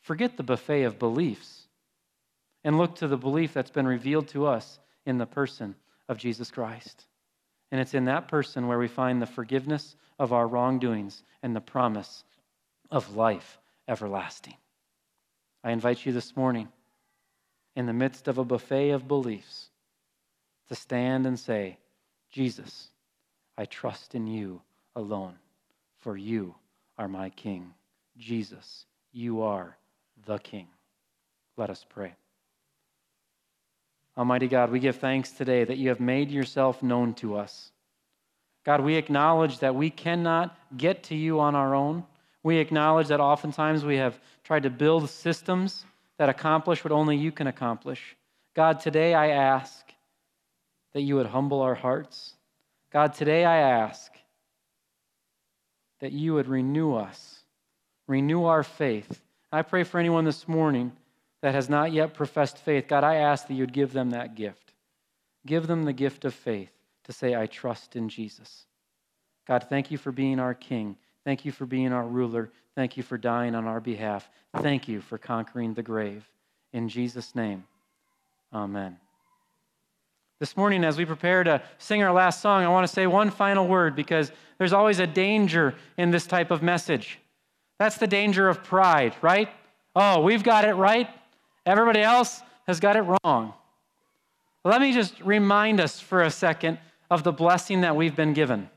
forget 0.00 0.36
the 0.36 0.42
buffet 0.42 0.84
of 0.84 0.98
beliefs 0.98 1.66
and 2.64 2.78
look 2.78 2.96
to 2.96 3.08
the 3.08 3.16
belief 3.16 3.52
that's 3.52 3.70
been 3.70 3.86
revealed 3.86 4.28
to 4.28 4.46
us 4.46 4.78
in 5.04 5.18
the 5.18 5.26
person 5.26 5.74
of 6.08 6.18
Jesus 6.18 6.50
Christ. 6.50 7.06
And 7.70 7.80
it's 7.80 7.94
in 7.94 8.04
that 8.04 8.28
person 8.28 8.68
where 8.68 8.78
we 8.78 8.88
find 8.88 9.20
the 9.20 9.26
forgiveness 9.26 9.96
of 10.18 10.32
our 10.32 10.46
wrongdoings 10.46 11.22
and 11.42 11.56
the 11.56 11.60
promise 11.60 12.24
of 12.90 13.16
life 13.16 13.58
everlasting. 13.88 14.56
I 15.64 15.70
invite 15.70 16.04
you 16.04 16.12
this 16.12 16.36
morning, 16.36 16.68
in 17.74 17.86
the 17.86 17.92
midst 17.92 18.28
of 18.28 18.38
a 18.38 18.44
buffet 18.44 18.90
of 18.90 19.08
beliefs, 19.08 19.70
to 20.68 20.74
stand 20.74 21.26
and 21.26 21.38
say, 21.38 21.78
Jesus, 22.30 22.88
I 23.56 23.64
trust 23.66 24.14
in 24.14 24.26
you 24.26 24.62
alone, 24.96 25.34
for 26.00 26.16
you 26.16 26.54
are 26.98 27.08
my 27.08 27.30
King. 27.30 27.74
Jesus, 28.18 28.86
you 29.12 29.42
are 29.42 29.76
the 30.26 30.38
King. 30.38 30.68
Let 31.56 31.70
us 31.70 31.84
pray. 31.88 32.14
Almighty 34.16 34.48
God, 34.48 34.70
we 34.70 34.78
give 34.78 34.96
thanks 34.96 35.30
today 35.30 35.64
that 35.64 35.78
you 35.78 35.88
have 35.88 36.00
made 36.00 36.30
yourself 36.30 36.82
known 36.82 37.14
to 37.14 37.36
us. 37.36 37.70
God, 38.64 38.82
we 38.82 38.96
acknowledge 38.96 39.58
that 39.60 39.74
we 39.74 39.90
cannot 39.90 40.56
get 40.76 41.04
to 41.04 41.14
you 41.14 41.40
on 41.40 41.54
our 41.54 41.74
own. 41.74 42.04
We 42.42 42.58
acknowledge 42.58 43.08
that 43.08 43.20
oftentimes 43.20 43.84
we 43.84 43.96
have 43.96 44.18
tried 44.44 44.64
to 44.64 44.70
build 44.70 45.08
systems 45.08 45.84
that 46.18 46.28
accomplish 46.28 46.84
what 46.84 46.92
only 46.92 47.16
you 47.16 47.32
can 47.32 47.46
accomplish. 47.46 48.16
God, 48.54 48.80
today 48.80 49.14
I 49.14 49.28
ask 49.28 49.91
that 50.92 51.02
you 51.02 51.16
would 51.16 51.26
humble 51.26 51.60
our 51.60 51.74
hearts. 51.74 52.34
God, 52.92 53.14
today 53.14 53.44
I 53.44 53.56
ask 53.58 54.12
that 56.00 56.12
you 56.12 56.34
would 56.34 56.48
renew 56.48 56.94
us, 56.94 57.40
renew 58.06 58.44
our 58.44 58.62
faith, 58.62 59.22
I 59.52 59.60
pray 59.60 59.84
for 59.84 60.00
anyone 60.00 60.24
this 60.24 60.48
morning 60.48 60.92
that 61.42 61.54
has 61.54 61.68
not 61.68 61.92
yet 61.92 62.14
professed 62.14 62.56
faith. 62.56 62.88
God, 62.88 63.04
I 63.04 63.16
ask 63.16 63.46
that 63.46 63.54
you'd 63.54 63.72
give 63.72 63.92
them 63.92 64.10
that 64.10 64.34
gift. 64.34 64.72
Give 65.44 65.66
them 65.66 65.84
the 65.84 65.92
gift 65.92 66.24
of 66.24 66.32
faith 66.32 66.70
to 67.04 67.12
say, 67.12 67.36
I 67.36 67.46
trust 67.46 67.94
in 67.94 68.08
Jesus. 68.08 68.64
God, 69.46 69.66
thank 69.68 69.90
you 69.90 69.98
for 69.98 70.10
being 70.10 70.38
our 70.40 70.54
King. 70.54 70.96
Thank 71.24 71.44
you 71.44 71.52
for 71.52 71.66
being 71.66 71.92
our 71.92 72.06
ruler. 72.06 72.50
Thank 72.74 72.96
you 72.96 73.02
for 73.02 73.18
dying 73.18 73.54
on 73.54 73.66
our 73.66 73.80
behalf. 73.80 74.30
Thank 74.60 74.88
you 74.88 75.00
for 75.00 75.18
conquering 75.18 75.74
the 75.74 75.82
grave. 75.82 76.24
In 76.72 76.88
Jesus' 76.88 77.34
name, 77.34 77.64
amen. 78.54 79.01
This 80.42 80.56
morning, 80.56 80.82
as 80.82 80.98
we 80.98 81.04
prepare 81.04 81.44
to 81.44 81.62
sing 81.78 82.02
our 82.02 82.12
last 82.12 82.40
song, 82.40 82.64
I 82.64 82.68
want 82.68 82.84
to 82.84 82.92
say 82.92 83.06
one 83.06 83.30
final 83.30 83.68
word 83.68 83.94
because 83.94 84.32
there's 84.58 84.72
always 84.72 84.98
a 84.98 85.06
danger 85.06 85.76
in 85.96 86.10
this 86.10 86.26
type 86.26 86.50
of 86.50 86.64
message. 86.64 87.20
That's 87.78 87.96
the 87.96 88.08
danger 88.08 88.48
of 88.48 88.64
pride, 88.64 89.14
right? 89.22 89.48
Oh, 89.94 90.20
we've 90.20 90.42
got 90.42 90.64
it 90.64 90.74
right. 90.74 91.08
Everybody 91.64 92.00
else 92.00 92.42
has 92.66 92.80
got 92.80 92.96
it 92.96 93.02
wrong. 93.02 93.54
Let 94.64 94.80
me 94.80 94.92
just 94.92 95.20
remind 95.20 95.78
us 95.78 96.00
for 96.00 96.22
a 96.22 96.30
second 96.32 96.80
of 97.08 97.22
the 97.22 97.30
blessing 97.30 97.82
that 97.82 97.94
we've 97.94 98.16
been 98.16 98.32
given. 98.32 98.68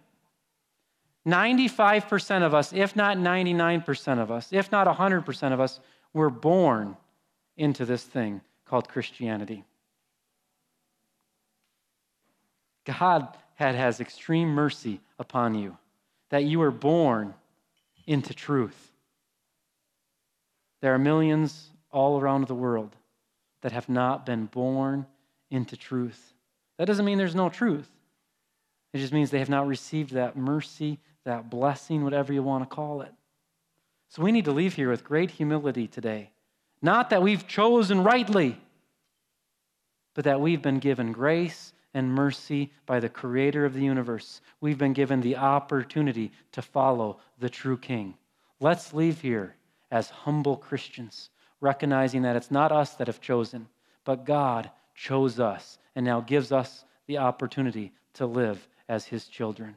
95% 1.25 2.43
of 2.43 2.53
us, 2.53 2.73
if 2.73 2.95
not 2.95 3.17
99% 3.17 4.19
of 4.19 4.29
us, 4.29 4.49
if 4.51 4.71
not 4.71 4.85
100% 4.85 5.51
of 5.51 5.59
us, 5.59 5.79
were 6.13 6.29
born 6.29 6.95
into 7.57 7.85
this 7.85 8.03
thing 8.03 8.41
called 8.65 8.87
Christianity. 8.87 9.63
God 12.85 13.27
had, 13.55 13.75
has 13.75 13.99
extreme 13.99 14.49
mercy 14.49 15.01
upon 15.19 15.55
you, 15.55 15.77
that 16.29 16.43
you 16.43 16.59
were 16.59 16.71
born 16.71 17.33
into 18.05 18.33
truth. 18.33 18.91
There 20.81 20.93
are 20.93 20.99
millions 20.99 21.69
all 21.91 22.19
around 22.19 22.47
the 22.47 22.55
world 22.55 22.95
that 23.61 23.71
have 23.71 23.89
not 23.89 24.25
been 24.25 24.45
born 24.45 25.05
into 25.49 25.75
truth. 25.75 26.33
That 26.77 26.85
doesn't 26.85 27.05
mean 27.05 27.17
there's 27.17 27.35
no 27.35 27.49
truth. 27.49 27.89
It 28.93 28.99
just 28.99 29.13
means 29.13 29.31
they 29.31 29.39
have 29.39 29.49
not 29.49 29.67
received 29.67 30.11
that 30.11 30.37
mercy, 30.37 30.99
that 31.23 31.49
blessing, 31.49 32.03
whatever 32.03 32.31
you 32.33 32.43
want 32.43 32.69
to 32.69 32.75
call 32.75 33.01
it. 33.01 33.11
So 34.09 34.21
we 34.21 34.31
need 34.31 34.45
to 34.45 34.51
leave 34.51 34.75
here 34.75 34.89
with 34.89 35.03
great 35.03 35.31
humility 35.31 35.87
today. 35.87 36.31
Not 36.81 37.09
that 37.09 37.23
we've 37.23 37.47
chosen 37.47 38.03
rightly, 38.03 38.57
but 40.13 40.25
that 40.25 40.39
we've 40.39 40.61
been 40.61 40.79
given 40.79 41.11
grace 41.11 41.73
and 41.95 42.13
mercy 42.13 42.71
by 42.85 42.99
the 42.99 43.09
creator 43.09 43.65
of 43.65 43.73
the 43.73 43.83
universe. 43.83 44.41
We've 44.59 44.77
been 44.77 44.93
given 44.93 45.21
the 45.21 45.37
opportunity 45.37 46.33
to 46.51 46.61
follow 46.61 47.19
the 47.39 47.49
true 47.49 47.77
king. 47.77 48.15
Let's 48.59 48.93
leave 48.93 49.21
here 49.21 49.55
as 49.89 50.09
humble 50.09 50.57
Christians, 50.57 51.29
recognizing 51.61 52.21
that 52.23 52.35
it's 52.35 52.51
not 52.51 52.73
us 52.73 52.95
that 52.95 53.07
have 53.07 53.21
chosen, 53.21 53.67
but 54.03 54.25
God 54.25 54.69
chose 54.93 55.39
us 55.39 55.79
and 55.95 56.05
now 56.05 56.19
gives 56.19 56.51
us 56.51 56.83
the 57.07 57.17
opportunity 57.17 57.93
to 58.15 58.25
live 58.25 58.67
as 58.89 59.05
his 59.05 59.27
children. 59.27 59.75